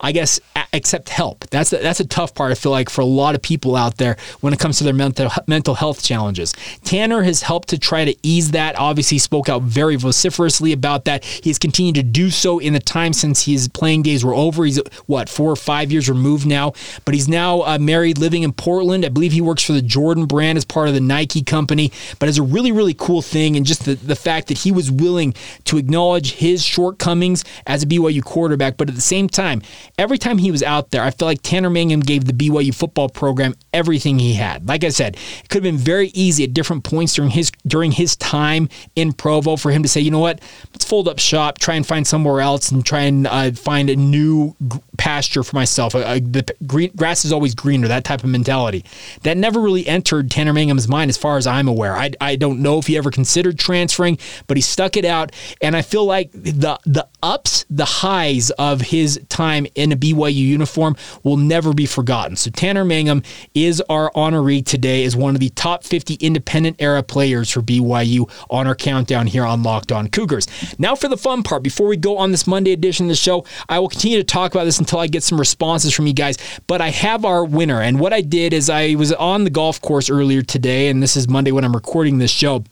I 0.00 0.12
guess, 0.12 0.40
accept 0.72 1.07
help. 1.08 1.48
That's 1.50 1.72
a, 1.72 1.78
that's 1.78 2.00
a 2.00 2.06
tough 2.06 2.34
part. 2.34 2.52
I 2.52 2.54
feel 2.54 2.72
like 2.72 2.90
for 2.90 3.00
a 3.00 3.06
lot 3.06 3.34
of 3.34 3.42
people 3.42 3.76
out 3.76 3.96
there 3.96 4.16
when 4.40 4.52
it 4.52 4.58
comes 4.58 4.78
to 4.78 4.84
their 4.84 4.92
mental 4.92 5.30
mental 5.46 5.74
health 5.74 6.02
challenges. 6.02 6.54
Tanner 6.84 7.22
has 7.22 7.42
helped 7.42 7.68
to 7.68 7.78
try 7.78 8.04
to 8.04 8.14
ease 8.22 8.52
that. 8.52 8.78
Obviously, 8.78 9.16
he 9.16 9.18
spoke 9.20 9.48
out 9.48 9.62
very 9.62 9.96
vociferously 9.96 10.72
about 10.72 11.04
that. 11.06 11.24
He's 11.24 11.58
continued 11.58 11.96
to 11.96 12.02
do 12.02 12.30
so 12.30 12.58
in 12.58 12.72
the 12.72 12.80
time 12.80 13.12
since 13.12 13.44
his 13.44 13.68
playing 13.68 14.02
days 14.02 14.24
were 14.24 14.34
over. 14.34 14.64
He's 14.64 14.80
what 15.06 15.28
four 15.28 15.50
or 15.50 15.56
five 15.56 15.90
years 15.90 16.08
removed 16.08 16.46
now, 16.46 16.72
but 17.04 17.14
he's 17.14 17.28
now 17.28 17.62
uh, 17.62 17.78
married, 17.78 18.18
living 18.18 18.42
in 18.42 18.52
Portland. 18.52 19.04
I 19.04 19.08
believe 19.08 19.32
he 19.32 19.40
works 19.40 19.62
for 19.62 19.72
the 19.72 19.82
Jordan 19.82 20.26
brand 20.26 20.58
as 20.58 20.64
part 20.64 20.88
of 20.88 20.94
the 20.94 21.00
Nike 21.00 21.42
company. 21.42 21.92
But 22.18 22.28
it's 22.28 22.38
a 22.38 22.42
really 22.42 22.72
really 22.72 22.94
cool 22.94 23.22
thing, 23.22 23.56
and 23.56 23.66
just 23.66 23.84
the 23.84 23.94
the 23.94 24.16
fact 24.16 24.48
that 24.48 24.58
he 24.58 24.72
was 24.72 24.90
willing 24.90 25.34
to 25.64 25.78
acknowledge 25.78 26.32
his 26.32 26.62
shortcomings 26.64 27.44
as 27.66 27.82
a 27.82 27.86
BYU 27.86 28.22
quarterback, 28.22 28.76
but 28.76 28.88
at 28.88 28.94
the 28.94 29.00
same 29.00 29.28
time, 29.28 29.62
every 29.98 30.18
time 30.18 30.38
he 30.38 30.50
was 30.50 30.62
out 30.62 30.90
there 30.90 30.97
there. 30.98 31.06
I 31.06 31.10
feel 31.10 31.26
like 31.26 31.42
Tanner 31.42 31.70
Mangum 31.70 32.00
gave 32.00 32.24
the 32.24 32.32
BYU 32.32 32.74
football 32.74 33.08
program 33.08 33.54
everything 33.72 34.18
he 34.18 34.34
had. 34.34 34.68
Like 34.68 34.84
I 34.84 34.88
said, 34.90 35.16
it 35.16 35.48
could 35.48 35.64
have 35.64 35.74
been 35.74 35.78
very 35.78 36.08
easy 36.08 36.44
at 36.44 36.52
different 36.52 36.84
points 36.84 37.14
during 37.14 37.30
his 37.30 37.50
during 37.66 37.92
his 37.92 38.16
time 38.16 38.68
in 38.96 39.12
Provo 39.12 39.56
for 39.56 39.70
him 39.70 39.82
to 39.82 39.88
say, 39.88 40.00
you 40.00 40.10
know 40.10 40.18
what, 40.18 40.40
let's 40.72 40.84
fold 40.84 41.08
up 41.08 41.18
shop, 41.18 41.58
try 41.58 41.74
and 41.74 41.86
find 41.86 42.06
somewhere 42.06 42.40
else, 42.40 42.70
and 42.70 42.84
try 42.84 43.02
and 43.02 43.26
uh, 43.26 43.52
find 43.52 43.90
a 43.90 43.96
new 43.96 44.54
pasture 44.96 45.42
for 45.42 45.56
myself. 45.56 45.94
Uh, 45.94 46.00
uh, 46.00 46.14
the 46.14 46.44
green, 46.66 46.90
grass 46.96 47.24
is 47.24 47.32
always 47.32 47.54
greener. 47.54 47.88
That 47.88 48.04
type 48.04 48.24
of 48.24 48.30
mentality 48.30 48.84
that 49.22 49.36
never 49.36 49.60
really 49.60 49.86
entered 49.86 50.30
Tanner 50.30 50.52
Mangum's 50.52 50.88
mind, 50.88 51.08
as 51.08 51.16
far 51.16 51.36
as 51.36 51.46
I'm 51.46 51.68
aware. 51.68 51.96
I, 51.96 52.10
I 52.20 52.36
don't 52.36 52.60
know 52.60 52.78
if 52.78 52.86
he 52.86 52.96
ever 52.96 53.10
considered 53.10 53.58
transferring, 53.58 54.18
but 54.46 54.56
he 54.56 54.60
stuck 54.60 54.96
it 54.96 55.04
out, 55.04 55.32
and 55.62 55.76
I 55.76 55.82
feel 55.82 56.04
like 56.04 56.32
the 56.32 56.78
the 56.84 57.06
ups, 57.22 57.64
the 57.70 57.84
highs 57.84 58.50
of 58.50 58.80
his 58.80 59.20
time 59.28 59.66
in 59.74 59.92
a 59.92 59.96
BYU 59.96 60.34
uniform 60.34 60.87
will 61.22 61.36
never 61.36 61.72
be 61.72 61.86
forgotten. 61.86 62.36
So 62.36 62.50
Tanner 62.50 62.84
Mangum 62.84 63.22
is 63.54 63.82
our 63.88 64.10
honoree 64.12 64.64
today 64.64 65.04
as 65.04 65.16
one 65.16 65.34
of 65.34 65.40
the 65.40 65.50
top 65.50 65.84
50 65.84 66.14
independent 66.14 66.76
era 66.78 67.02
players 67.02 67.50
for 67.50 67.62
BYU 67.62 68.30
on 68.50 68.66
our 68.66 68.74
countdown 68.74 69.26
here 69.26 69.44
on 69.44 69.62
Locked 69.62 69.92
On 69.92 70.08
Cougars. 70.08 70.46
Now 70.78 70.94
for 70.94 71.08
the 71.08 71.16
fun 71.16 71.42
part. 71.42 71.62
Before 71.62 71.86
we 71.86 71.96
go 71.96 72.18
on 72.18 72.30
this 72.30 72.46
Monday 72.46 72.72
edition 72.72 73.06
of 73.06 73.10
the 73.10 73.16
show, 73.16 73.44
I 73.68 73.78
will 73.78 73.88
continue 73.88 74.18
to 74.18 74.24
talk 74.24 74.54
about 74.54 74.64
this 74.64 74.78
until 74.78 74.98
I 74.98 75.06
get 75.06 75.22
some 75.22 75.38
responses 75.38 75.94
from 75.94 76.06
you 76.06 76.12
guys. 76.12 76.36
But 76.66 76.80
I 76.80 76.90
have 76.90 77.24
our 77.24 77.44
winner, 77.44 77.80
and 77.80 78.00
what 78.00 78.12
I 78.12 78.20
did 78.20 78.52
is 78.52 78.70
I 78.70 78.94
was 78.94 79.12
on 79.12 79.44
the 79.44 79.50
golf 79.50 79.80
course 79.80 80.10
earlier 80.10 80.42
today, 80.42 80.88
and 80.88 81.02
this 81.02 81.16
is 81.16 81.28
Monday 81.28 81.52
when 81.52 81.64
I'm 81.64 81.74
recording 81.74 82.18
this 82.18 82.30
show. 82.30 82.64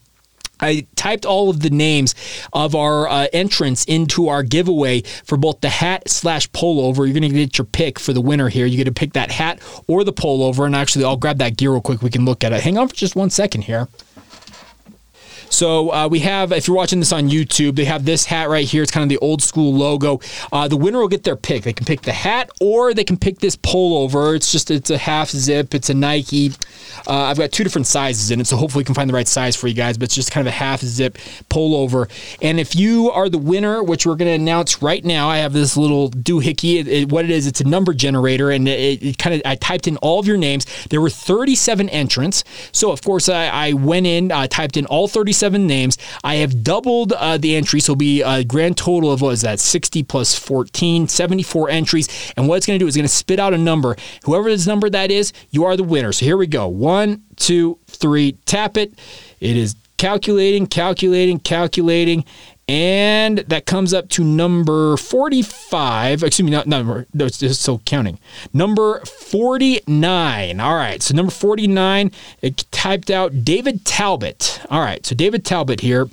I 0.60 0.86
typed 0.96 1.26
all 1.26 1.50
of 1.50 1.60
the 1.60 1.70
names 1.70 2.14
of 2.52 2.74
our 2.74 3.08
uh, 3.08 3.26
entrants 3.32 3.84
into 3.84 4.28
our 4.28 4.42
giveaway 4.42 5.02
for 5.02 5.36
both 5.36 5.60
the 5.60 5.68
hat 5.68 6.08
slash 6.08 6.50
pullover. 6.50 6.98
You're 6.98 7.18
going 7.18 7.22
to 7.22 7.28
get 7.28 7.58
your 7.58 7.66
pick 7.66 7.98
for 7.98 8.12
the 8.12 8.20
winner 8.20 8.48
here. 8.48 8.66
You 8.66 8.76
get 8.76 8.84
to 8.84 8.92
pick 8.92 9.12
that 9.14 9.30
hat 9.30 9.60
or 9.86 10.04
the 10.04 10.12
pullover. 10.12 10.66
And 10.66 10.74
actually, 10.74 11.04
I'll 11.04 11.16
grab 11.16 11.38
that 11.38 11.56
gear 11.56 11.72
real 11.72 11.80
quick. 11.80 12.02
We 12.02 12.10
can 12.10 12.24
look 12.24 12.44
at 12.44 12.52
it. 12.52 12.62
Hang 12.62 12.78
on 12.78 12.88
for 12.88 12.94
just 12.94 13.16
one 13.16 13.30
second 13.30 13.62
here. 13.62 13.88
So 15.50 15.92
uh, 15.92 16.08
we 16.08 16.20
have, 16.20 16.52
if 16.52 16.66
you're 16.66 16.76
watching 16.76 16.98
this 16.98 17.12
on 17.12 17.28
YouTube, 17.28 17.76
they 17.76 17.84
have 17.84 18.04
this 18.04 18.24
hat 18.24 18.48
right 18.48 18.66
here. 18.66 18.82
It's 18.82 18.92
kind 18.92 19.02
of 19.02 19.08
the 19.08 19.18
old 19.24 19.42
school 19.42 19.72
logo. 19.72 20.20
Uh, 20.52 20.68
the 20.68 20.76
winner 20.76 20.98
will 20.98 21.08
get 21.08 21.24
their 21.24 21.36
pick. 21.36 21.64
They 21.64 21.72
can 21.72 21.86
pick 21.86 22.02
the 22.02 22.12
hat 22.12 22.50
or 22.60 22.92
they 22.92 23.04
can 23.04 23.16
pick 23.16 23.38
this 23.38 23.56
pullover. 23.56 24.34
It's 24.34 24.50
just, 24.50 24.70
it's 24.70 24.90
a 24.90 24.98
half 24.98 25.30
zip. 25.30 25.74
It's 25.74 25.88
a 25.88 25.94
Nike. 25.94 26.52
Uh, 27.06 27.12
I've 27.24 27.38
got 27.38 27.52
two 27.52 27.62
different 27.62 27.86
sizes 27.86 28.30
in 28.30 28.40
it, 28.40 28.46
so 28.46 28.56
hopefully 28.56 28.80
we 28.80 28.86
can 28.86 28.94
find 28.94 29.08
the 29.08 29.14
right 29.14 29.28
size 29.28 29.54
for 29.54 29.68
you 29.68 29.74
guys, 29.74 29.96
but 29.96 30.04
it's 30.04 30.14
just 30.14 30.32
kind 30.32 30.46
of 30.46 30.52
a 30.52 30.56
half 30.56 30.80
zip 30.80 31.18
pullover. 31.48 32.10
And 32.42 32.58
if 32.58 32.74
you 32.74 33.10
are 33.10 33.28
the 33.28 33.38
winner, 33.38 33.82
which 33.82 34.06
we're 34.06 34.16
going 34.16 34.28
to 34.28 34.34
announce 34.34 34.82
right 34.82 35.04
now, 35.04 35.28
I 35.28 35.38
have 35.38 35.52
this 35.52 35.76
little 35.76 36.10
doohickey. 36.10 36.80
It, 36.80 36.88
it, 36.88 37.12
what 37.12 37.24
it 37.24 37.30
is, 37.30 37.46
it's 37.46 37.60
a 37.60 37.68
number 37.68 37.94
generator, 37.94 38.50
and 38.50 38.66
it, 38.66 39.02
it 39.02 39.18
kind 39.18 39.34
of, 39.34 39.42
I 39.44 39.54
typed 39.54 39.86
in 39.86 39.96
all 39.98 40.18
of 40.18 40.26
your 40.26 40.36
names. 40.36 40.66
There 40.90 41.00
were 41.00 41.10
37 41.10 41.88
entrants. 41.90 42.42
So, 42.72 42.90
of 42.90 43.02
course, 43.02 43.28
I, 43.28 43.46
I 43.46 43.72
went 43.74 44.06
in, 44.06 44.32
uh, 44.32 44.48
typed 44.48 44.76
in 44.76 44.86
all 44.86 45.06
37 45.06 45.35
47 45.36 45.66
names. 45.66 45.98
I 46.24 46.36
have 46.36 46.64
doubled 46.64 47.12
uh, 47.12 47.36
the 47.36 47.56
entry, 47.56 47.78
so 47.80 47.92
it'll 47.92 47.98
be 47.98 48.22
a 48.22 48.42
grand 48.42 48.78
total 48.78 49.12
of 49.12 49.20
what 49.20 49.34
is 49.34 49.42
that? 49.42 49.60
60 49.60 50.02
plus 50.04 50.34
14, 50.34 51.08
74 51.08 51.68
entries. 51.68 52.32
And 52.36 52.48
what 52.48 52.56
it's 52.56 52.66
going 52.66 52.78
to 52.78 52.82
do 52.82 52.88
is 52.88 52.96
going 52.96 53.04
to 53.04 53.12
spit 53.12 53.38
out 53.38 53.52
a 53.52 53.58
number. 53.58 53.96
Whoever 54.24 54.48
this 54.48 54.66
number 54.66 54.88
that 54.88 55.10
is, 55.10 55.34
you 55.50 55.64
are 55.64 55.76
the 55.76 55.84
winner. 55.84 56.12
So 56.12 56.24
here 56.24 56.38
we 56.38 56.46
go. 56.46 56.68
One, 56.68 57.22
two, 57.36 57.78
three. 57.86 58.32
Tap 58.46 58.78
it. 58.78 58.98
It 59.40 59.58
is 59.58 59.76
calculating, 59.98 60.66
calculating, 60.66 61.38
calculating. 61.38 62.24
And 62.68 63.38
that 63.38 63.64
comes 63.64 63.94
up 63.94 64.08
to 64.10 64.24
number 64.24 64.96
45. 64.96 66.24
Excuse 66.24 66.44
me, 66.44 66.50
not 66.50 66.66
number, 66.66 67.06
no, 67.14 67.26
it's 67.26 67.38
just 67.38 67.62
still 67.62 67.78
counting. 67.84 68.18
Number 68.52 69.04
49. 69.04 70.60
All 70.60 70.74
right, 70.74 71.00
so 71.00 71.14
number 71.14 71.30
49, 71.30 72.10
it 72.42 72.64
typed 72.72 73.08
out 73.08 73.44
David 73.44 73.84
Talbot. 73.84 74.60
All 74.68 74.80
right, 74.80 75.06
so 75.06 75.14
David 75.14 75.44
Talbot 75.44 75.80
here 75.80 76.08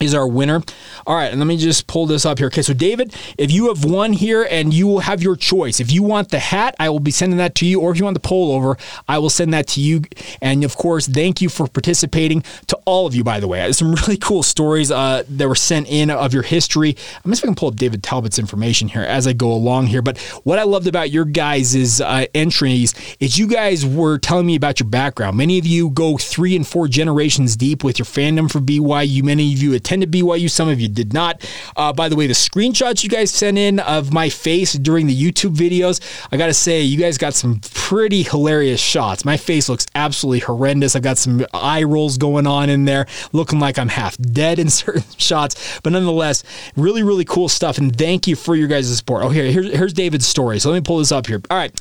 is 0.00 0.14
our 0.14 0.26
winner. 0.26 0.62
All 1.06 1.16
right, 1.16 1.30
and 1.30 1.38
let 1.38 1.46
me 1.46 1.56
just 1.56 1.86
pull 1.86 2.06
this 2.06 2.24
up 2.26 2.38
here. 2.38 2.48
Okay, 2.48 2.62
so 2.62 2.74
David, 2.74 3.14
if 3.36 3.50
you 3.50 3.68
have 3.68 3.84
won 3.84 4.12
here 4.12 4.46
and 4.50 4.72
you 4.72 4.86
will 4.86 5.00
have 5.00 5.22
your 5.22 5.36
choice. 5.36 5.80
If 5.80 5.92
you 5.92 6.02
want 6.02 6.30
the 6.30 6.38
hat, 6.38 6.74
I 6.78 6.88
will 6.90 7.00
be 7.00 7.10
sending 7.10 7.38
that 7.38 7.54
to 7.56 7.66
you, 7.66 7.80
or 7.80 7.90
if 7.90 7.98
you 7.98 8.04
want 8.04 8.20
the 8.20 8.28
pullover, 8.28 8.78
I 9.08 9.18
will 9.18 9.30
send 9.30 9.52
that 9.54 9.66
to 9.68 9.80
you. 9.80 10.02
And 10.40 10.64
of 10.64 10.76
course, 10.76 11.06
thank 11.06 11.40
you 11.40 11.48
for 11.48 11.66
participating 11.66 12.42
to 12.66 12.78
all 12.84 13.06
of 13.06 13.14
you, 13.14 13.24
by 13.24 13.40
the 13.40 13.48
way. 13.48 13.70
Some 13.72 13.94
really 14.06 14.16
cool 14.16 14.42
stories 14.42 14.90
uh, 14.90 15.24
that 15.28 15.48
were 15.48 15.54
sent 15.54 15.88
in 15.88 16.10
of 16.10 16.32
your 16.32 16.42
history. 16.42 16.96
I'm 17.24 17.30
just 17.30 17.42
going 17.42 17.54
to 17.54 17.58
pull 17.58 17.68
up 17.68 17.76
David 17.76 18.02
Talbot's 18.02 18.38
information 18.38 18.88
here 18.88 19.02
as 19.02 19.26
I 19.26 19.32
go 19.32 19.52
along 19.52 19.86
here. 19.86 20.02
But 20.02 20.18
what 20.44 20.58
I 20.58 20.64
loved 20.64 20.86
about 20.86 21.10
your 21.10 21.24
guys' 21.24 22.00
uh, 22.00 22.26
entries 22.34 22.94
is 23.20 23.38
you 23.38 23.46
guys 23.46 23.84
were 23.84 24.18
telling 24.18 24.46
me 24.46 24.56
about 24.56 24.80
your 24.80 24.88
background. 24.88 25.36
Many 25.36 25.58
of 25.58 25.66
you 25.66 25.90
go 25.90 26.16
three 26.16 26.56
and 26.56 26.66
four 26.66 26.88
generations 26.88 27.56
deep 27.56 27.84
with 27.84 27.98
your 27.98 28.06
fandom 28.06 28.50
for 28.50 28.60
BYU. 28.60 29.22
Many 29.22 29.52
of 29.52 29.62
you 29.62 29.74
attended 29.88 30.12
BYU, 30.12 30.50
some 30.50 30.68
of 30.68 30.80
you 30.80 30.88
did 30.88 31.14
not. 31.14 31.48
Uh, 31.74 31.92
by 31.94 32.10
the 32.10 32.16
way, 32.16 32.26
the 32.26 32.34
screenshots 32.34 33.02
you 33.02 33.08
guys 33.08 33.30
sent 33.30 33.56
in 33.56 33.78
of 33.80 34.12
my 34.12 34.28
face 34.28 34.74
during 34.74 35.06
the 35.06 35.16
YouTube 35.16 35.54
videos, 35.54 36.00
I 36.30 36.36
got 36.36 36.48
to 36.48 36.54
say, 36.54 36.82
you 36.82 36.98
guys 36.98 37.16
got 37.16 37.32
some 37.32 37.60
pretty 37.74 38.22
hilarious 38.22 38.80
shots. 38.80 39.24
My 39.24 39.38
face 39.38 39.66
looks 39.68 39.86
absolutely 39.94 40.40
horrendous. 40.40 40.94
I've 40.94 41.02
got 41.02 41.16
some 41.16 41.46
eye 41.54 41.84
rolls 41.84 42.18
going 42.18 42.46
on 42.46 42.68
in 42.68 42.84
there, 42.84 43.06
looking 43.32 43.60
like 43.60 43.78
I'm 43.78 43.88
half 43.88 44.18
dead 44.18 44.58
in 44.58 44.68
certain 44.78 45.04
shots. 45.16 45.80
But 45.82 45.94
nonetheless, 45.94 46.44
really, 46.76 47.02
really 47.02 47.24
cool 47.24 47.48
stuff. 47.48 47.78
And 47.78 47.96
thank 47.96 48.26
you 48.26 48.36
for 48.36 48.54
your 48.54 48.68
guys' 48.68 48.94
support. 48.94 49.24
Oh, 49.24 49.30
here, 49.30 49.46
here's, 49.46 49.72
here's 49.74 49.92
David's 49.94 50.26
story. 50.26 50.58
So 50.58 50.70
let 50.70 50.76
me 50.76 50.82
pull 50.82 50.98
this 50.98 51.12
up 51.12 51.26
here. 51.26 51.40
All 51.50 51.56
right. 51.56 51.72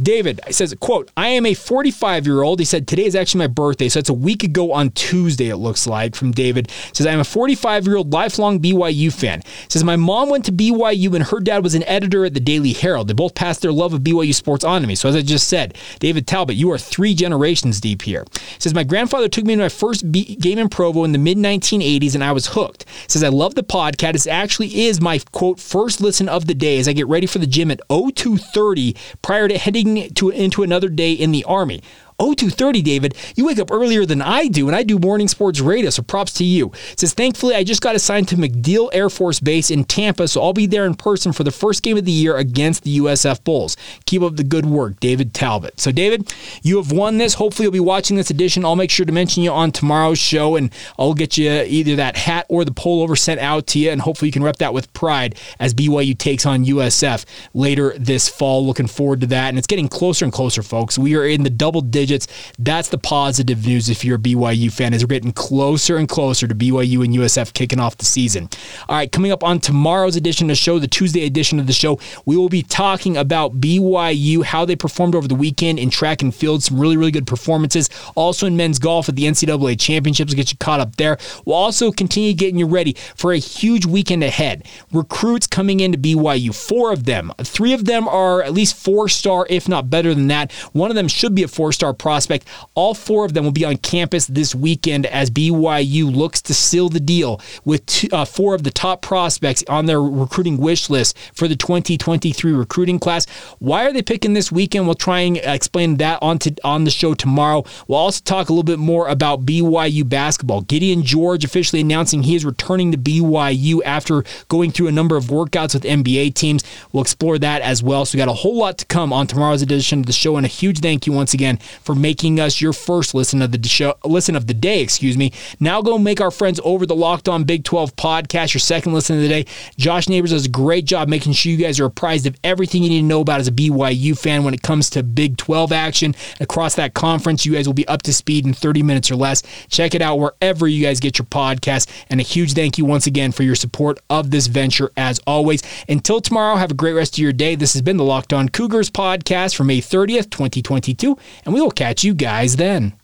David 0.00 0.40
says, 0.50 0.72
quote, 0.78 1.10
I 1.16 1.28
am 1.28 1.44
a 1.46 1.54
45 1.54 2.26
year 2.26 2.42
old. 2.42 2.60
He 2.60 2.64
said, 2.64 2.86
today 2.86 3.06
is 3.06 3.16
actually 3.16 3.40
my 3.40 3.46
birthday. 3.48 3.88
So 3.88 3.98
it's 3.98 4.08
a 4.08 4.14
week 4.14 4.44
ago 4.44 4.72
on 4.72 4.90
Tuesday, 4.90 5.48
it 5.48 5.56
looks 5.56 5.88
like, 5.88 6.14
from 6.14 6.30
David. 6.30 6.70
Says, 6.92 7.06
I 7.06 7.10
am 7.10 7.18
a 7.18 7.24
45 7.24 7.55
year 7.64 7.96
old 7.96 8.12
lifelong 8.12 8.60
BYU 8.60 9.12
fan. 9.12 9.42
Says, 9.68 9.84
my 9.84 9.96
mom 9.96 10.28
went 10.28 10.44
to 10.46 10.52
BYU 10.52 11.14
and 11.14 11.24
her 11.24 11.40
dad 11.40 11.62
was 11.62 11.74
an 11.74 11.82
editor 11.84 12.24
at 12.24 12.34
the 12.34 12.40
Daily 12.40 12.72
Herald. 12.72 13.08
They 13.08 13.14
both 13.14 13.34
passed 13.34 13.62
their 13.62 13.72
love 13.72 13.92
of 13.92 14.02
BYU 14.02 14.34
sports 14.34 14.64
on 14.64 14.82
to 14.82 14.86
me. 14.86 14.94
So 14.94 15.08
as 15.08 15.16
I 15.16 15.22
just 15.22 15.48
said, 15.48 15.76
David 15.98 16.26
Talbot, 16.26 16.56
you 16.56 16.70
are 16.72 16.78
three 16.78 17.14
generations 17.14 17.80
deep 17.80 18.02
here. 18.02 18.24
Says, 18.58 18.74
my 18.74 18.84
grandfather 18.84 19.28
took 19.28 19.44
me 19.44 19.54
to 19.54 19.62
my 19.62 19.68
first 19.68 20.10
B- 20.10 20.36
game 20.36 20.58
in 20.58 20.68
Provo 20.68 21.04
in 21.04 21.12
the 21.12 21.18
mid 21.18 21.38
1980s 21.38 22.14
and 22.14 22.24
I 22.24 22.32
was 22.32 22.48
hooked. 22.48 22.84
Says, 23.08 23.22
I 23.22 23.28
love 23.28 23.54
the 23.54 23.62
podcast. 23.62 24.26
It 24.26 24.28
actually 24.28 24.84
is 24.84 25.00
my 25.00 25.18
quote 25.32 25.60
first 25.60 26.00
listen 26.00 26.28
of 26.28 26.46
the 26.46 26.54
day 26.54 26.78
as 26.78 26.88
I 26.88 26.92
get 26.92 27.06
ready 27.06 27.26
for 27.26 27.38
the 27.38 27.46
gym 27.46 27.70
at 27.70 27.80
0230 27.88 28.96
prior 29.22 29.48
to 29.48 29.58
heading 29.58 30.10
to 30.14 30.30
into 30.30 30.62
another 30.62 30.88
day 30.88 31.12
in 31.12 31.32
the 31.32 31.44
Army. 31.44 31.82
0230, 32.18 32.80
David, 32.80 33.14
you 33.34 33.44
wake 33.44 33.58
up 33.58 33.70
earlier 33.70 34.06
than 34.06 34.22
I 34.22 34.48
do, 34.48 34.68
and 34.68 34.76
I 34.76 34.82
do 34.82 34.98
morning 34.98 35.28
sports 35.28 35.60
radio, 35.60 35.90
so 35.90 36.02
props 36.02 36.32
to 36.34 36.44
you. 36.44 36.72
It 36.92 37.00
says, 37.00 37.12
thankfully, 37.12 37.54
I 37.54 37.62
just 37.62 37.82
got 37.82 37.94
assigned 37.94 38.28
to 38.28 38.36
MacDill 38.36 38.88
Air 38.92 39.10
Force 39.10 39.38
Base 39.38 39.70
in 39.70 39.84
Tampa, 39.84 40.26
so 40.26 40.42
I'll 40.42 40.54
be 40.54 40.66
there 40.66 40.86
in 40.86 40.94
person 40.94 41.32
for 41.32 41.44
the 41.44 41.50
first 41.50 41.82
game 41.82 41.98
of 41.98 42.06
the 42.06 42.12
year 42.12 42.36
against 42.36 42.84
the 42.84 42.98
USF 42.98 43.44
Bulls. 43.44 43.76
Keep 44.06 44.22
up 44.22 44.36
the 44.36 44.44
good 44.44 44.64
work, 44.64 44.98
David 44.98 45.34
Talbot. 45.34 45.78
So, 45.78 45.92
David, 45.92 46.32
you 46.62 46.78
have 46.78 46.90
won 46.90 47.18
this. 47.18 47.34
Hopefully, 47.34 47.64
you'll 47.64 47.72
be 47.72 47.80
watching 47.80 48.16
this 48.16 48.30
edition. 48.30 48.64
I'll 48.64 48.76
make 48.76 48.90
sure 48.90 49.04
to 49.04 49.12
mention 49.12 49.42
you 49.42 49.50
on 49.50 49.70
tomorrow's 49.70 50.18
show, 50.18 50.56
and 50.56 50.72
I'll 50.98 51.14
get 51.14 51.36
you 51.36 51.50
either 51.50 51.96
that 51.96 52.16
hat 52.16 52.46
or 52.48 52.64
the 52.64 52.70
pullover 52.70 53.18
sent 53.18 53.40
out 53.40 53.66
to 53.68 53.78
you, 53.78 53.90
and 53.90 54.00
hopefully, 54.00 54.28
you 54.28 54.32
can 54.32 54.42
rep 54.42 54.56
that 54.56 54.72
with 54.72 54.90
pride 54.94 55.36
as 55.58 55.74
BYU 55.74 56.16
takes 56.16 56.46
on 56.46 56.64
USF 56.64 57.26
later 57.52 57.94
this 57.98 58.26
fall. 58.26 58.66
Looking 58.66 58.86
forward 58.86 59.20
to 59.20 59.26
that, 59.26 59.50
and 59.50 59.58
it's 59.58 59.66
getting 59.66 59.88
closer 59.88 60.24
and 60.24 60.32
closer, 60.32 60.62
folks. 60.62 60.98
We 60.98 61.14
are 61.14 61.26
in 61.26 61.42
the 61.42 61.50
double 61.50 61.82
digits 61.82 62.05
digits. 62.06 62.28
That's 62.58 62.88
the 62.88 62.98
positive 62.98 63.66
news 63.66 63.88
if 63.88 64.04
you're 64.04 64.16
a 64.16 64.20
BYU 64.20 64.72
fan, 64.72 64.94
as 64.94 65.02
we're 65.02 65.08
getting 65.08 65.32
closer 65.32 65.96
and 65.96 66.08
closer 66.08 66.46
to 66.46 66.54
BYU 66.54 67.04
and 67.04 67.14
USF 67.14 67.52
kicking 67.52 67.80
off 67.80 67.96
the 67.96 68.04
season. 68.04 68.48
All 68.88 68.96
right, 68.96 69.10
coming 69.10 69.32
up 69.32 69.42
on 69.42 69.58
tomorrow's 69.58 70.16
edition 70.16 70.46
of 70.46 70.48
the 70.50 70.54
show, 70.54 70.78
the 70.78 70.86
Tuesday 70.86 71.26
edition 71.26 71.58
of 71.58 71.66
the 71.66 71.72
show, 71.72 71.98
we 72.24 72.36
will 72.36 72.48
be 72.48 72.62
talking 72.62 73.16
about 73.16 73.60
BYU, 73.60 74.44
how 74.44 74.64
they 74.64 74.76
performed 74.76 75.14
over 75.14 75.26
the 75.26 75.34
weekend 75.34 75.78
in 75.78 75.90
track 75.90 76.22
and 76.22 76.34
field, 76.34 76.62
some 76.62 76.78
really, 76.78 76.96
really 76.96 77.10
good 77.10 77.26
performances. 77.26 77.90
Also 78.14 78.46
in 78.46 78.56
men's 78.56 78.78
golf 78.78 79.08
at 79.08 79.16
the 79.16 79.24
NCAA 79.24 79.78
championships, 79.78 80.34
get 80.34 80.52
you 80.52 80.58
caught 80.58 80.80
up 80.80 80.96
there. 80.96 81.18
We'll 81.44 81.56
also 81.56 81.90
continue 81.90 82.34
getting 82.34 82.58
you 82.58 82.66
ready 82.66 82.94
for 83.16 83.32
a 83.32 83.38
huge 83.38 83.84
weekend 83.84 84.22
ahead. 84.22 84.66
Recruits 84.92 85.46
coming 85.46 85.80
into 85.80 85.98
BYU, 85.98 86.54
four 86.54 86.92
of 86.92 87.04
them. 87.04 87.32
Three 87.40 87.72
of 87.72 87.84
them 87.84 88.06
are 88.06 88.42
at 88.42 88.52
least 88.52 88.76
four 88.76 89.08
star, 89.08 89.46
if 89.50 89.68
not 89.68 89.90
better 89.90 90.14
than 90.14 90.28
that. 90.28 90.52
One 90.72 90.90
of 90.90 90.94
them 90.94 91.08
should 91.08 91.34
be 91.34 91.42
a 91.42 91.48
four 91.48 91.72
star 91.72 91.92
prospect. 91.98 92.46
All 92.74 92.94
four 92.94 93.24
of 93.24 93.34
them 93.34 93.44
will 93.44 93.52
be 93.52 93.64
on 93.64 93.76
campus 93.78 94.26
this 94.26 94.54
weekend 94.54 95.06
as 95.06 95.30
BYU 95.30 96.14
looks 96.14 96.42
to 96.42 96.54
seal 96.54 96.88
the 96.88 97.00
deal 97.00 97.40
with 97.64 97.84
two, 97.86 98.08
uh, 98.12 98.24
four 98.24 98.54
of 98.54 98.62
the 98.62 98.70
top 98.70 99.02
prospects 99.02 99.64
on 99.68 99.86
their 99.86 100.00
recruiting 100.02 100.58
wish 100.58 100.90
list 100.90 101.16
for 101.34 101.48
the 101.48 101.56
2023 101.56 102.52
recruiting 102.52 102.98
class. 102.98 103.26
Why 103.58 103.86
are 103.86 103.92
they 103.92 104.02
picking 104.02 104.34
this 104.34 104.52
weekend? 104.52 104.86
We'll 104.86 104.94
try 104.94 105.20
and 105.20 105.36
explain 105.38 105.96
that 105.98 106.18
on, 106.22 106.38
to, 106.40 106.54
on 106.64 106.84
the 106.84 106.90
show 106.90 107.14
tomorrow. 107.14 107.64
We'll 107.88 107.98
also 107.98 108.22
talk 108.24 108.48
a 108.48 108.52
little 108.52 108.62
bit 108.62 108.78
more 108.78 109.08
about 109.08 109.46
BYU 109.46 110.08
basketball. 110.08 110.62
Gideon 110.62 111.02
George 111.02 111.44
officially 111.44 111.80
announcing 111.80 112.22
he 112.22 112.34
is 112.34 112.44
returning 112.44 112.92
to 112.92 112.98
BYU 112.98 113.80
after 113.84 114.24
going 114.48 114.70
through 114.70 114.88
a 114.88 114.92
number 114.92 115.16
of 115.16 115.26
workouts 115.26 115.74
with 115.74 115.84
NBA 115.84 116.34
teams. 116.34 116.64
We'll 116.92 117.02
explore 117.02 117.38
that 117.38 117.62
as 117.62 117.82
well. 117.82 118.04
So 118.04 118.16
we 118.16 118.18
got 118.18 118.28
a 118.28 118.32
whole 118.32 118.56
lot 118.56 118.78
to 118.78 118.86
come 118.86 119.12
on 119.12 119.26
tomorrow's 119.26 119.62
edition 119.62 120.00
of 120.00 120.06
the 120.06 120.12
show, 120.12 120.36
and 120.36 120.44
a 120.44 120.48
huge 120.48 120.80
thank 120.80 121.06
you 121.06 121.12
once 121.12 121.34
again 121.34 121.58
for 121.86 121.94
making 121.94 122.40
us 122.40 122.60
your 122.60 122.72
first 122.72 123.14
listen 123.14 123.40
of 123.40 123.52
the 123.52 123.68
show, 123.68 123.94
listen 124.04 124.34
of 124.34 124.48
the 124.48 124.54
day. 124.54 124.80
Excuse 124.80 125.16
me. 125.16 125.32
Now 125.60 125.80
go 125.80 125.98
make 125.98 126.20
our 126.20 126.32
friends 126.32 126.60
over 126.64 126.84
the 126.84 126.96
Locked 126.96 127.28
On 127.28 127.44
Big 127.44 127.62
12 127.62 127.94
podcast 127.94 128.52
your 128.52 128.60
second 128.60 128.92
listen 128.92 129.16
of 129.16 129.22
the 129.22 129.28
day. 129.28 129.46
Josh 129.78 130.08
Neighbors 130.08 130.30
does 130.30 130.46
a 130.46 130.50
great 130.50 130.84
job 130.84 131.08
making 131.08 131.32
sure 131.32 131.52
you 131.52 131.58
guys 131.58 131.78
are 131.78 131.84
apprised 131.84 132.26
of 132.26 132.36
everything 132.42 132.82
you 132.82 132.88
need 132.88 133.02
to 133.02 133.06
know 133.06 133.20
about 133.20 133.38
as 133.38 133.46
a 133.46 133.52
BYU 133.52 134.18
fan 134.18 134.42
when 134.42 134.52
it 134.52 134.62
comes 134.62 134.90
to 134.90 135.04
Big 135.04 135.36
12 135.36 135.70
action 135.70 136.14
across 136.40 136.74
that 136.74 136.94
conference. 136.94 137.46
You 137.46 137.52
guys 137.52 137.68
will 137.68 137.74
be 137.74 137.86
up 137.86 138.02
to 138.02 138.12
speed 138.12 138.46
in 138.46 138.52
30 138.52 138.82
minutes 138.82 139.08
or 139.08 139.16
less. 139.16 139.44
Check 139.68 139.94
it 139.94 140.02
out 140.02 140.18
wherever 140.18 140.66
you 140.66 140.84
guys 140.84 140.98
get 140.98 141.18
your 141.18 141.26
podcast. 141.26 141.88
And 142.10 142.18
a 142.18 142.24
huge 142.24 142.54
thank 142.54 142.78
you 142.78 142.84
once 142.84 143.06
again 143.06 143.30
for 143.30 143.44
your 143.44 143.54
support 143.54 144.00
of 144.10 144.32
this 144.32 144.48
venture 144.48 144.90
as 144.96 145.20
always. 145.24 145.62
Until 145.88 146.20
tomorrow, 146.20 146.56
have 146.56 146.72
a 146.72 146.74
great 146.74 146.94
rest 146.94 147.14
of 147.14 147.18
your 147.18 147.32
day. 147.32 147.54
This 147.54 147.74
has 147.74 147.82
been 147.82 147.96
the 147.96 148.04
Locked 148.04 148.32
On 148.32 148.48
Cougars 148.48 148.90
podcast 148.90 149.54
for 149.54 149.62
May 149.62 149.80
30th, 149.80 150.30
2022, 150.30 151.16
and 151.44 151.54
we 151.54 151.60
will 151.60 151.70
catch 151.76 152.02
you 152.02 152.14
guys 152.14 152.56
then. 152.56 152.98